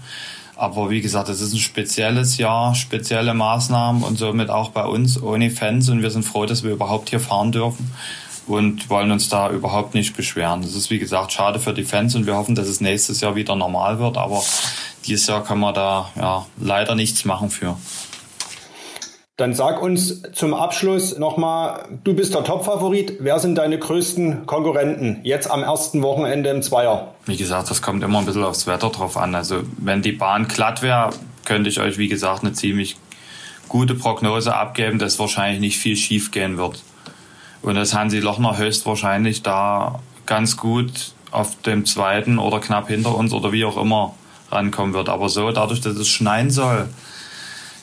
Aber 0.55 0.89
wie 0.89 1.01
gesagt, 1.01 1.29
es 1.29 1.41
ist 1.41 1.53
ein 1.53 1.59
spezielles 1.59 2.37
Jahr, 2.37 2.75
spezielle 2.75 3.33
Maßnahmen 3.33 4.03
und 4.03 4.17
somit 4.17 4.49
auch 4.49 4.71
bei 4.71 4.83
uns 4.83 5.21
ohne 5.21 5.49
Fans 5.49 5.89
und 5.89 6.01
wir 6.01 6.11
sind 6.11 6.23
froh, 6.23 6.45
dass 6.45 6.63
wir 6.63 6.71
überhaupt 6.71 7.09
hier 7.09 7.21
fahren 7.21 7.51
dürfen 7.51 7.91
und 8.45 8.89
wollen 8.89 9.11
uns 9.11 9.29
da 9.29 9.49
überhaupt 9.49 9.95
nicht 9.95 10.17
beschweren. 10.17 10.61
Das 10.61 10.75
ist 10.75 10.89
wie 10.89 10.99
gesagt 10.99 11.31
schade 11.31 11.59
für 11.59 11.73
die 11.73 11.85
Fans 11.85 12.13
und 12.15 12.25
wir 12.25 12.35
hoffen, 12.35 12.55
dass 12.55 12.67
es 12.67 12.81
nächstes 12.81 13.21
Jahr 13.21 13.35
wieder 13.35 13.55
normal 13.55 13.99
wird, 13.99 14.17
aber 14.17 14.43
dieses 15.05 15.27
Jahr 15.27 15.43
kann 15.43 15.59
man 15.59 15.73
da 15.73 16.09
ja 16.15 16.45
leider 16.59 16.93
nichts 16.93 17.25
machen 17.25 17.49
für. 17.49 17.77
Dann 19.39 19.53
sag 19.53 19.81
uns 19.81 20.21
zum 20.33 20.53
Abschluss 20.53 21.17
nochmal, 21.17 21.85
du 22.03 22.13
bist 22.13 22.33
der 22.33 22.43
Top-Favorit. 22.43 23.19
Wer 23.21 23.39
sind 23.39 23.55
deine 23.55 23.79
größten 23.79 24.45
Konkurrenten 24.45 25.21
jetzt 25.23 25.49
am 25.49 25.63
ersten 25.63 26.01
Wochenende 26.01 26.49
im 26.49 26.61
Zweier? 26.61 27.13
Wie 27.25 27.37
gesagt, 27.37 27.69
das 27.69 27.81
kommt 27.81 28.03
immer 28.03 28.19
ein 28.19 28.25
bisschen 28.25 28.43
aufs 28.43 28.67
Wetter 28.67 28.89
drauf 28.89 29.15
an. 29.15 29.35
Also 29.35 29.61
wenn 29.77 30.01
die 30.01 30.11
Bahn 30.11 30.49
glatt 30.49 30.81
wäre, 30.81 31.11
könnte 31.45 31.69
ich 31.69 31.79
euch, 31.79 31.97
wie 31.97 32.09
gesagt, 32.09 32.43
eine 32.43 32.51
ziemlich 32.51 32.97
gute 33.69 33.95
Prognose 33.95 34.53
abgeben, 34.53 34.99
dass 34.99 35.19
wahrscheinlich 35.19 35.61
nicht 35.61 35.77
viel 35.77 35.95
schief 35.95 36.31
gehen 36.31 36.57
wird. 36.57 36.83
Und 37.61 37.75
dass 37.75 37.93
Hansi 37.93 38.19
Lochner 38.19 38.57
höchstwahrscheinlich 38.57 39.41
da 39.41 40.01
ganz 40.25 40.57
gut 40.57 41.13
auf 41.31 41.55
dem 41.61 41.85
zweiten 41.85 42.39
oder 42.39 42.59
knapp 42.59 42.89
hinter 42.89 43.15
uns 43.15 43.31
oder 43.31 43.53
wie 43.53 43.63
auch 43.63 43.77
immer 43.77 44.15
rankommen 44.51 44.93
wird. 44.93 45.07
Aber 45.07 45.29
so, 45.29 45.49
dadurch, 45.51 45.79
dass 45.79 45.95
es 45.95 46.09
schneien 46.09 46.51
soll, 46.51 46.89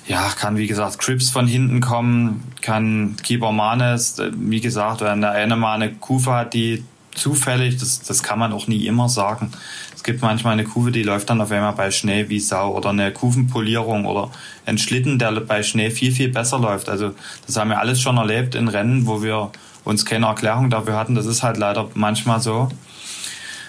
ja, 0.06 0.28
kann 0.38 0.56
wie 0.56 0.66
gesagt 0.66 0.98
Crips 0.98 1.30
von 1.30 1.46
hinten 1.46 1.80
kommen, 1.80 2.44
kann 2.62 3.16
Keeper 3.22 3.52
Manes, 3.52 4.20
wie 4.36 4.60
gesagt, 4.60 5.00
wenn 5.00 5.20
der 5.20 5.32
eine 5.32 5.56
mal 5.56 5.74
eine 5.74 5.92
Kufe 5.92 6.32
hat, 6.32 6.54
die 6.54 6.84
zufällig, 7.14 7.78
das, 7.78 8.02
das 8.02 8.22
kann 8.22 8.38
man 8.38 8.52
auch 8.52 8.68
nie 8.68 8.86
immer 8.86 9.08
sagen. 9.08 9.50
Es 9.94 10.04
gibt 10.04 10.22
manchmal 10.22 10.52
eine 10.52 10.64
Kufe, 10.64 10.92
die 10.92 11.02
läuft 11.02 11.30
dann 11.30 11.40
auf 11.40 11.50
einmal 11.50 11.72
bei 11.72 11.90
Schnee 11.90 12.28
wie 12.28 12.38
Sau 12.38 12.76
oder 12.76 12.90
eine 12.90 13.10
Kufenpolierung 13.10 14.06
oder 14.06 14.30
ein 14.64 14.78
Schlitten, 14.78 15.18
der 15.18 15.32
bei 15.40 15.62
Schnee 15.62 15.90
viel, 15.90 16.12
viel 16.12 16.28
besser 16.28 16.58
läuft. 16.58 16.88
Also 16.88 17.14
das 17.46 17.56
haben 17.56 17.70
wir 17.70 17.80
alles 17.80 18.00
schon 18.00 18.16
erlebt 18.16 18.54
in 18.54 18.68
Rennen, 18.68 19.06
wo 19.06 19.22
wir 19.22 19.50
uns 19.84 20.04
keine 20.04 20.26
Erklärung 20.26 20.70
dafür 20.70 20.94
hatten. 20.94 21.14
Das 21.14 21.26
ist 21.26 21.42
halt 21.42 21.56
leider 21.56 21.88
manchmal 21.94 22.40
so. 22.40 22.68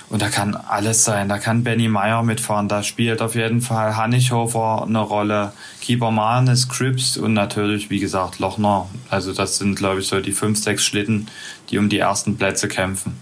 Und 0.10 0.22
da 0.22 0.30
kann 0.30 0.56
alles 0.56 1.04
sein. 1.04 1.28
Da 1.28 1.38
kann 1.38 1.64
Benny 1.64 1.90
Meyer 1.90 2.24
mitfahren. 2.24 2.70
Da 2.70 2.82
spielt 2.82 3.22
auf 3.22 3.36
jeden 3.36 3.62
Fall 3.62 3.98
Hannichhofer 3.98 4.84
eine 4.88 5.00
Rolle. 5.00 5.52
Keeper 5.82 6.12
Manes, 6.12 6.70
Crips 6.70 7.18
und 7.18 7.34
natürlich, 7.34 7.90
wie 7.90 8.00
gesagt, 8.00 8.40
Lochner. 8.40 8.88
Also 9.10 9.34
das 9.34 9.58
sind, 9.58 9.76
glaube 9.76 10.00
ich, 10.00 10.08
so 10.08 10.22
die 10.22 10.32
fünf, 10.32 10.60
sechs 10.60 10.86
Schlitten, 10.86 11.28
die 11.70 11.78
um 11.78 11.90
die 11.90 12.00
ersten 12.00 12.38
Plätze 12.38 12.70
kämpfen. 12.70 13.20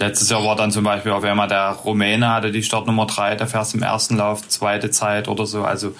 Letztes 0.00 0.30
Jahr 0.30 0.44
war 0.44 0.54
dann 0.54 0.70
zum 0.70 0.84
Beispiel 0.84 1.12
auf 1.12 1.24
einmal 1.24 1.48
der 1.48 1.70
Rumäne 1.70 2.28
hatte 2.28 2.52
die 2.52 2.62
Startnummer 2.62 3.06
drei, 3.06 3.34
der 3.34 3.48
fährt 3.48 3.74
im 3.74 3.82
ersten 3.82 4.16
Lauf, 4.16 4.46
zweite 4.46 4.92
Zeit 4.92 5.26
oder 5.26 5.44
so. 5.44 5.64
Also 5.64 5.94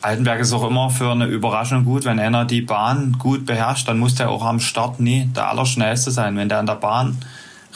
Altenberg 0.00 0.40
ist 0.40 0.52
auch 0.52 0.66
immer 0.66 0.88
für 0.88 1.10
eine 1.10 1.26
Überraschung 1.26 1.84
gut. 1.84 2.04
Wenn 2.06 2.18
einer 2.18 2.44
die 2.46 2.62
Bahn 2.62 3.16
gut 3.18 3.44
beherrscht, 3.44 3.88
dann 3.88 3.98
muss 3.98 4.14
der 4.14 4.30
auch 4.30 4.44
am 4.44 4.60
Start 4.60 5.00
nie 5.00 5.26
der 5.34 5.48
Allerschnellste 5.48 6.10
sein. 6.10 6.36
Wenn 6.36 6.48
der 6.48 6.58
an 6.58 6.66
der 6.66 6.74
Bahn 6.74 7.18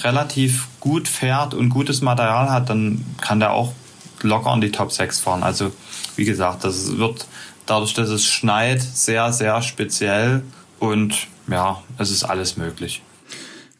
relativ 0.03 0.69
gut 0.81 1.09
fährt 1.09 1.55
und 1.55 1.71
gutes 1.71 2.01
Material 2.01 2.51
hat, 2.51 2.71
dann 2.71 3.05
kann 3.21 3.41
der 3.41 3.53
auch 3.53 3.73
locker 4.23 4.53
in 4.55 4.61
die 4.61 4.71
Top 4.71 4.93
6 4.93 5.21
fahren. 5.21 5.43
Also 5.43 5.73
wie 6.17 6.25
gesagt, 6.25 6.65
das 6.65 6.97
wird 6.97 7.27
dadurch, 7.67 7.95
dass 7.95 8.09
es 8.09 8.25
schneit, 8.25 8.83
sehr, 8.83 9.33
sehr 9.33 9.63
speziell 9.63 10.43
und 10.79 11.27
ja, 11.49 11.83
es 11.99 12.11
ist 12.11 12.25
alles 12.25 12.57
möglich. 12.57 13.03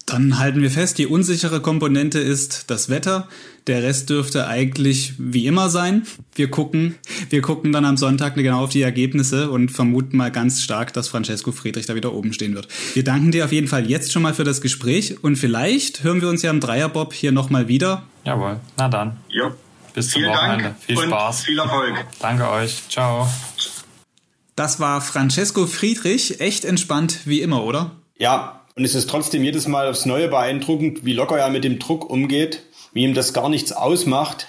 Dann 0.07 0.39
halten 0.39 0.63
wir 0.63 0.71
fest, 0.71 0.97
die 0.99 1.07
unsichere 1.07 1.61
Komponente 1.61 2.19
ist 2.19 2.71
das 2.71 2.89
Wetter. 2.89 3.29
Der 3.69 3.83
Rest 3.83 4.09
dürfte 4.09 4.47
eigentlich 4.47 5.13
wie 5.19 5.45
immer 5.45 5.69
sein. 5.69 6.07
Wir 6.35 6.51
gucken, 6.51 6.95
wir 7.29 7.43
gucken 7.43 7.71
dann 7.71 7.85
am 7.85 7.99
Sonntag 7.99 8.35
genau 8.35 8.65
auf 8.65 8.71
die 8.71 8.81
Ergebnisse 8.81 9.51
und 9.51 9.71
vermuten 9.71 10.17
mal 10.17 10.31
ganz 10.31 10.63
stark, 10.63 10.95
dass 10.95 11.09
Francesco 11.09 11.53
Friedrich 11.53 11.85
da 11.85 11.95
wieder 11.95 12.15
oben 12.15 12.33
stehen 12.33 12.55
wird. 12.55 12.69
Wir 12.95 13.05
danken 13.05 13.31
dir 13.31 13.45
auf 13.45 13.53
jeden 13.53 13.69
Fall 13.69 13.89
jetzt 13.89 14.11
schon 14.11 14.23
mal 14.23 14.33
für 14.33 14.45
das 14.45 14.63
Gespräch 14.63 15.23
und 15.23 15.37
vielleicht 15.37 16.03
hören 16.03 16.23
wir 16.23 16.31
uns 16.31 16.41
ja 16.41 16.51
im 16.51 16.61
Dreierbob 16.61 17.13
hier 17.13 17.31
nochmal 17.31 17.69
wieder. 17.69 18.05
Jawohl, 18.25 18.59
na 18.79 18.89
dann. 18.89 19.19
Jo. 19.29 19.51
Bis 19.93 20.11
zum 20.11 20.23
Vielen 20.23 20.33
Wochenende. 20.33 20.65
Dank 20.65 20.77
viel 20.81 20.97
Spaß. 20.97 21.43
Viel 21.43 21.59
Erfolg. 21.59 22.07
Danke 22.21 22.49
euch. 22.49 22.89
Ciao. 22.89 23.29
Das 24.57 24.81
war 24.81 25.03
Francesco 25.03 25.67
Friedrich. 25.67 26.41
Echt 26.41 26.65
entspannt 26.65 27.21
wie 27.27 27.43
immer, 27.43 27.65
oder? 27.65 27.91
Ja, 28.17 28.63
und 28.77 28.85
es 28.85 28.95
ist 28.95 29.11
trotzdem 29.11 29.45
jedes 29.45 29.69
Mal 29.69 29.89
aufs 29.89 30.07
Neue 30.07 30.29
beeindruckend, 30.29 31.05
wie 31.05 31.13
locker 31.13 31.37
er 31.37 31.51
mit 31.51 31.65
dem 31.65 31.79
Druck 31.79 32.09
umgeht, 32.09 32.63
wie 32.93 33.05
ihm 33.05 33.15
das 33.15 33.33
gar 33.33 33.49
nichts 33.49 33.73
ausmacht. 33.73 34.49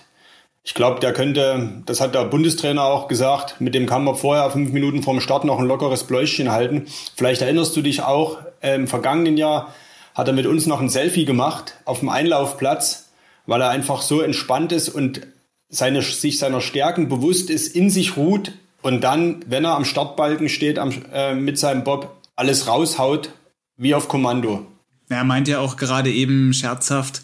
Ich 0.64 0.74
glaube, 0.74 1.00
der 1.00 1.14
könnte, 1.14 1.82
das 1.86 2.02
hat 2.02 2.16
der 2.16 2.26
Bundestrainer 2.26 2.84
auch 2.84 3.08
gesagt, 3.08 3.60
mit 3.60 3.74
dem 3.74 3.86
kann 3.86 4.04
man 4.04 4.16
vorher 4.16 4.50
fünf 4.52 4.72
Minuten 4.72 5.04
vorm 5.04 5.22
Start 5.22 5.46
noch 5.46 5.60
ein 5.60 5.66
lockeres 5.66 6.04
Bläuschen 6.04 6.52
halten. 6.52 6.86
Vielleicht 7.16 7.42
erinnerst 7.42 7.76
du 7.76 7.82
dich 7.82 8.02
auch, 8.02 8.38
äh, 8.62 8.76
im 8.76 8.88
vergangenen 8.88 9.38
Jahr 9.38 9.74
hat 10.14 10.28
er 10.28 10.34
mit 10.34 10.46
uns 10.46 10.66
noch 10.66 10.82
ein 10.82 10.90
Selfie 10.90 11.26
gemacht 11.26 11.76
auf 11.86 12.00
dem 12.00 12.10
Einlaufplatz, 12.10 13.10
weil 13.46 13.62
er 13.62 13.70
einfach 13.70 14.02
so 14.02 14.22
entspannt 14.22 14.72
ist 14.72 14.90
und 14.90 15.22
seine, 15.70 16.02
sich 16.02 16.40
seiner 16.40 16.62
Stärken 16.62 17.10
bewusst 17.10 17.50
ist, 17.50 17.76
in 17.76 17.90
sich 17.90 18.18
ruht 18.18 18.52
und 18.82 19.04
dann, 19.04 19.44
wenn 19.48 19.66
er 19.66 19.76
am 19.76 19.86
Startbalken 19.86 20.50
steht 20.50 20.80
am, 20.80 20.94
äh, 21.14 21.34
mit 21.36 21.58
seinem 21.60 21.84
Bob, 21.84 22.18
alles 22.36 22.68
raushaut, 22.68 23.32
wie 23.78 23.96
auf 23.96 24.08
Kommando. 24.08 24.66
Er 25.10 25.24
meint 25.24 25.48
ja 25.48 25.60
auch 25.60 25.78
gerade 25.78 26.12
eben 26.12 26.54
scherzhaft, 26.54 27.22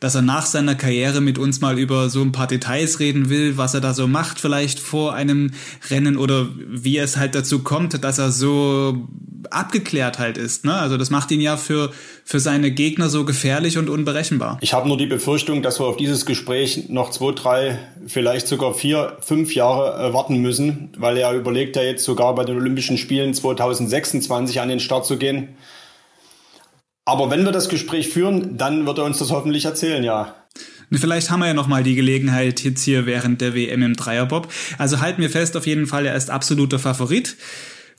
dass 0.00 0.14
er 0.14 0.22
nach 0.22 0.46
seiner 0.46 0.74
Karriere 0.74 1.20
mit 1.20 1.38
uns 1.38 1.60
mal 1.60 1.78
über 1.78 2.10
so 2.10 2.22
ein 2.22 2.32
paar 2.32 2.46
Details 2.46 3.00
reden 3.00 3.28
will, 3.28 3.56
was 3.56 3.74
er 3.74 3.80
da 3.80 3.94
so 3.94 4.06
macht, 4.06 4.40
vielleicht 4.40 4.78
vor 4.80 5.14
einem 5.14 5.52
Rennen 5.90 6.16
oder 6.16 6.48
wie 6.68 6.98
es 6.98 7.16
halt 7.16 7.34
dazu 7.34 7.60
kommt, 7.60 8.02
dass 8.04 8.18
er 8.18 8.30
so 8.30 9.08
abgeklärt 9.50 10.18
halt 10.18 10.38
ist. 10.38 10.64
Ne? 10.64 10.74
Also 10.74 10.96
das 10.96 11.10
macht 11.10 11.30
ihn 11.30 11.40
ja 11.40 11.56
für, 11.56 11.92
für 12.24 12.40
seine 12.40 12.70
Gegner 12.70 13.08
so 13.08 13.24
gefährlich 13.24 13.78
und 13.78 13.88
unberechenbar. 13.88 14.58
Ich 14.60 14.72
habe 14.72 14.88
nur 14.88 14.98
die 14.98 15.06
Befürchtung, 15.06 15.62
dass 15.62 15.80
wir 15.80 15.86
auf 15.86 15.96
dieses 15.96 16.26
Gespräch 16.26 16.88
noch 16.88 17.10
zwei, 17.10 17.32
drei, 17.32 17.78
vielleicht 18.06 18.48
sogar 18.48 18.74
vier, 18.74 19.16
fünf 19.20 19.54
Jahre 19.54 20.08
äh, 20.08 20.12
warten 20.12 20.38
müssen, 20.38 20.90
weil 20.98 21.16
er 21.16 21.32
überlegt 21.32 21.76
ja 21.76 21.82
jetzt 21.82 22.04
sogar 22.04 22.34
bei 22.34 22.44
den 22.44 22.56
Olympischen 22.56 22.98
Spielen 22.98 23.34
2026 23.34 24.60
an 24.60 24.68
den 24.68 24.80
Start 24.80 25.06
zu 25.06 25.16
gehen. 25.16 25.48
Aber 27.06 27.30
wenn 27.30 27.44
wir 27.44 27.52
das 27.52 27.68
Gespräch 27.68 28.08
führen, 28.08 28.58
dann 28.58 28.84
wird 28.84 28.98
er 28.98 29.04
uns 29.04 29.18
das 29.18 29.30
hoffentlich 29.30 29.64
erzählen, 29.64 30.02
ja. 30.02 30.34
Vielleicht 30.92 31.30
haben 31.30 31.40
wir 31.40 31.46
ja 31.46 31.54
noch 31.54 31.68
mal 31.68 31.84
die 31.84 31.94
Gelegenheit 31.94 32.62
jetzt 32.64 32.82
hier 32.82 33.06
während 33.06 33.40
der 33.40 33.54
WM 33.54 33.82
im 33.82 33.94
Dreierbob. 33.94 34.48
Also 34.76 35.00
halten 35.00 35.22
wir 35.22 35.30
fest, 35.30 35.56
auf 35.56 35.66
jeden 35.66 35.86
Fall, 35.86 36.06
er 36.06 36.16
ist 36.16 36.30
absoluter 36.30 36.80
Favorit. 36.80 37.36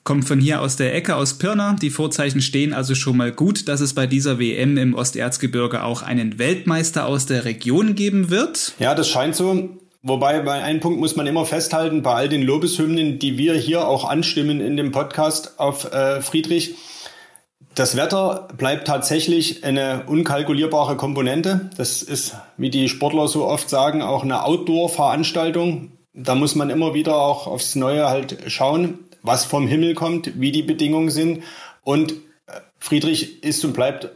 Kommt 0.04 0.28
von 0.28 0.41
hier 0.41 0.62
aus 0.62 0.76
der 0.76 0.93
Ecke 0.93 1.15
aus 1.15 1.38
Pirna. 1.38 1.78
Die 1.82 1.89
Vorzeichen 1.89 2.41
stehen 2.41 2.74
also 2.74 2.96
schon 2.96 3.15
mal 3.15 3.32
gut, 3.32 3.70
dass 3.70 3.80
es 3.80 3.93
bei 3.93 4.08
dieser 4.08 4.39
WM 4.39 4.78
im 4.78 4.93
Osterzgebirge 4.93 5.84
auch 5.84 6.02
einen 6.02 6.38
Weltmeister 6.38 7.06
aus 7.06 7.26
der 7.26 7.46
Region 7.46 7.96
geben 7.96 8.30
wird. 8.30 8.74
Ja, 8.78 8.93
das 8.93 9.10
scheint 9.10 9.36
so. 9.36 9.70
Wobei 10.04 10.41
bei 10.41 10.63
einem 10.63 10.80
Punkt 10.82 11.00
muss 11.00 11.15
man 11.15 11.28
immer 11.28 11.46
festhalten, 11.46 12.04
bei 12.04 12.13
all 12.13 12.30
den 12.30 12.41
Lobeshymnen, 12.41 13.20
die 13.20 13.38
wir 13.38 13.56
hier 13.56 13.88
auch 13.88 14.06
anstimmen 14.06 14.62
in 14.62 14.78
dem 14.78 14.91
Podcast 14.91 15.60
auf 15.60 15.91
äh, 15.91 16.22
Friedrich, 16.22 16.76
das 17.78 17.96
Wetter 17.96 18.48
bleibt 18.58 18.88
tatsächlich 18.88 19.63
eine 19.63 20.06
unkalkulierbare 20.08 20.98
Komponente. 20.98 21.70
Das 21.78 22.02
ist, 22.02 22.36
wie 22.58 22.72
die 22.72 22.90
Sportler 22.90 23.28
so 23.28 23.46
oft 23.46 23.70
sagen, 23.70 24.02
auch 24.02 24.24
eine 24.24 24.44
Outdoor-Veranstaltung. 24.44 25.92
Da 26.13 26.34
muss 26.34 26.56
man 26.56 26.72
immer 26.72 26.96
wieder 26.96 27.18
auch 27.18 27.46
aufs 27.46 27.76
Neue 27.76 28.10
halt 28.10 28.38
schauen, 28.48 29.00
was 29.22 29.46
vom 29.46 29.68
Himmel 29.68 29.94
kommt, 29.94 30.42
wie 30.42 30.52
die 30.52 30.63
Bedingungen 30.63 31.12
sind. 31.12 31.44
Und 31.84 32.13
äh, 32.13 32.54
Friedrich 32.80 33.44
ist 33.44 33.63
und 33.63 33.74
bleibt 33.74 34.10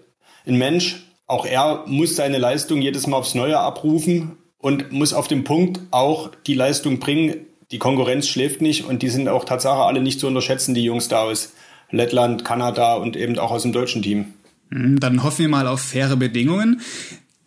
ein 0.48 0.56
Mensch. 0.56 1.04
Auch 1.28 1.46
er 1.46 1.84
muss 1.86 2.16
seine 2.16 2.40
Leistung 2.40 2.82
jedes 2.82 3.06
Mal 3.06 3.18
aufs 3.18 3.36
Neue 3.36 3.60
abrufen 3.60 4.38
und 4.58 4.92
muss 4.92 5.14
auf 5.14 5.28
dem 5.28 5.44
Punkt 5.44 5.82
auch 5.92 6.32
die 6.48 6.56
Leistung 6.56 6.98
bringen. 6.98 7.46
Die 7.70 7.78
Konkurrenz 7.78 8.28
schläft 8.28 8.62
nicht 8.62 8.86
und 8.86 9.04
die 9.04 9.10
sind 9.10 9.30
auch 9.30 9.46
Tatsache 9.46 9.84
alle 9.84 10.02
nicht 10.02 10.20
zu 10.20 10.26
unterschätzen, 10.26 10.74
die 10.74 10.84
Jungs 10.84 11.10
da 11.10 11.22
aus 11.22 11.54
Lettland, 11.92 12.44
Kanada 12.46 12.96
und 12.96 13.16
eben 13.16 13.38
auch 13.38 13.52
aus 13.52 13.64
dem 13.64 13.72
deutschen 13.72 14.02
Team. 14.02 14.34
Hm, 14.72 15.00
dann 15.00 15.24
hoffen 15.24 15.40
wir 15.40 15.50
mal 15.50 15.68
auf 15.68 15.82
faire 15.82 16.16
Bedingungen. 16.16 16.82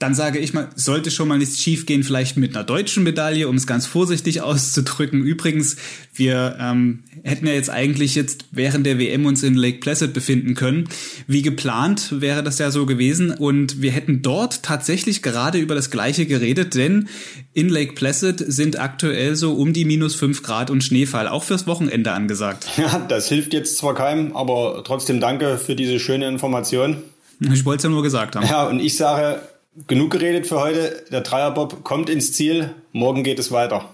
Dann 0.05 0.15
sage 0.15 0.39
ich 0.39 0.53
mal, 0.53 0.69
sollte 0.75 1.11
schon 1.11 1.29
mal 1.29 1.39
nichts 1.39 1.63
schiefgehen, 1.63 2.03
vielleicht 2.03 2.37
mit 2.37 2.55
einer 2.55 2.63
deutschen 2.63 3.05
Medaille, 3.05 3.49
um 3.49 3.57
es 3.57 3.67
ganz 3.67 3.87
vorsichtig 3.87 4.43
auszudrücken. 4.43 5.23
Übrigens, 5.23 5.77
wir 6.13 6.59
ähm, 6.61 7.05
hätten 7.23 7.47
ja 7.47 7.55
jetzt 7.55 7.71
eigentlich 7.71 8.15
jetzt 8.15 8.45
während 8.51 8.85
der 8.85 8.99
WM 8.99 9.25
uns 9.25 9.43
in 9.43 9.55
Lake 9.55 9.79
Placid 9.79 10.13
befinden 10.13 10.55
können. 10.57 10.91
Wie 11.27 11.41
geplant 11.41 12.21
wäre 12.21 12.43
das 12.43 12.59
ja 12.59 12.71
so 12.71 12.85
gewesen 12.85 13.31
und 13.31 13.81
wir 13.81 13.93
hätten 13.93 14.21
dort 14.21 14.63
tatsächlich 14.63 15.23
gerade 15.23 15.57
über 15.57 15.75
das 15.75 15.91
Gleiche 15.91 16.27
geredet, 16.27 16.75
denn 16.75 17.09
in 17.55 17.71
Lake 17.71 17.95
Placid 17.95 18.45
sind 18.47 18.79
aktuell 18.79 19.37
so 19.37 19.55
um 19.55 19.73
die 19.73 19.87
minus 19.87 20.15
fünf 20.15 20.43
Grad 20.43 20.69
und 20.69 20.85
Schneefall, 20.85 21.29
auch 21.29 21.45
fürs 21.45 21.67
Wochenende 21.67 22.13
angesagt. 22.13 22.67
Ja, 22.77 22.99
das 22.99 23.31
hilft 23.31 23.55
jetzt 23.55 23.79
zwar 23.79 23.95
keinem, 23.95 24.37
aber 24.37 24.83
trotzdem 24.85 25.19
danke 25.19 25.57
für 25.57 25.75
diese 25.75 25.99
schöne 25.99 26.29
Information. 26.29 26.99
Ich 27.41 27.65
wollte 27.65 27.79
es 27.79 27.85
ja 27.85 27.91
nur 27.91 28.03
gesagt 28.03 28.37
haben. 28.37 28.47
Ja, 28.47 28.67
und 28.67 28.81
ich 28.81 28.97
sage, 28.97 29.41
genug 29.87 30.11
geredet 30.13 30.47
für 30.47 30.61
heute. 30.61 31.05
Der 31.11 31.21
Dreierbob 31.21 31.85
kommt 31.85 32.11
ins 32.11 32.33
Ziel. 32.33 32.75
Morgen 32.93 33.25
geht 33.25 33.39
es 33.39 33.51
weiter. 33.53 33.91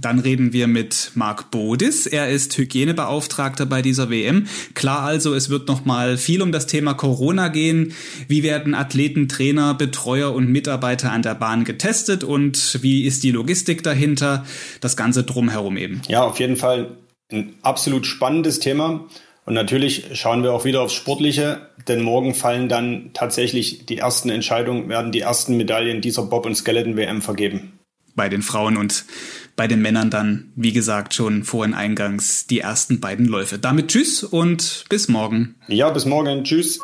Dann 0.00 0.18
reden 0.18 0.54
wir 0.54 0.66
mit 0.66 1.10
Marc 1.14 1.50
Bodis. 1.50 2.06
Er 2.06 2.30
ist 2.30 2.56
Hygienebeauftragter 2.56 3.66
bei 3.66 3.82
dieser 3.82 4.08
WM. 4.08 4.46
Klar 4.72 5.02
also, 5.02 5.34
es 5.34 5.50
wird 5.50 5.68
noch 5.68 5.84
mal 5.84 6.16
viel 6.16 6.40
um 6.40 6.52
das 6.52 6.66
Thema 6.66 6.94
Corona 6.94 7.48
gehen. 7.48 7.92
Wie 8.26 8.42
werden 8.42 8.74
Athleten, 8.74 9.28
Trainer, 9.28 9.74
Betreuer 9.74 10.32
und 10.32 10.48
Mitarbeiter 10.48 11.12
an 11.12 11.20
der 11.20 11.34
Bahn 11.34 11.64
getestet 11.64 12.24
und 12.24 12.78
wie 12.82 13.04
ist 13.04 13.24
die 13.24 13.30
Logistik 13.30 13.82
dahinter? 13.82 14.46
Das 14.80 14.96
Ganze 14.96 15.22
drumherum 15.22 15.76
eben. 15.76 16.00
Ja, 16.08 16.22
auf 16.22 16.40
jeden 16.40 16.56
Fall 16.56 16.96
ein 17.30 17.54
absolut 17.60 18.06
spannendes 18.06 18.60
Thema. 18.60 19.04
Und 19.46 19.54
natürlich 19.54 20.06
schauen 20.14 20.42
wir 20.42 20.52
auch 20.52 20.64
wieder 20.64 20.80
aufs 20.80 20.94
Sportliche, 20.94 21.68
denn 21.86 22.02
morgen 22.02 22.34
fallen 22.34 22.68
dann 22.68 23.10
tatsächlich 23.12 23.84
die 23.86 23.98
ersten 23.98 24.30
Entscheidungen, 24.30 24.88
werden 24.88 25.12
die 25.12 25.20
ersten 25.20 25.56
Medaillen 25.56 26.00
dieser 26.00 26.22
Bob- 26.22 26.46
und 26.46 26.54
Skeleton-WM 26.54 27.20
vergeben. 27.20 27.78
Bei 28.16 28.28
den 28.28 28.42
Frauen 28.42 28.76
und 28.76 29.04
bei 29.56 29.66
den 29.66 29.82
Männern 29.82 30.08
dann, 30.08 30.52
wie 30.56 30.72
gesagt, 30.72 31.14
schon 31.14 31.42
vorhin 31.44 31.74
eingangs 31.74 32.46
die 32.46 32.60
ersten 32.60 33.00
beiden 33.00 33.26
Läufe. 33.26 33.58
Damit 33.58 33.88
tschüss 33.88 34.22
und 34.22 34.84
bis 34.88 35.08
morgen. 35.08 35.56
Ja, 35.68 35.90
bis 35.90 36.06
morgen. 36.06 36.44
Tschüss. 36.44 36.80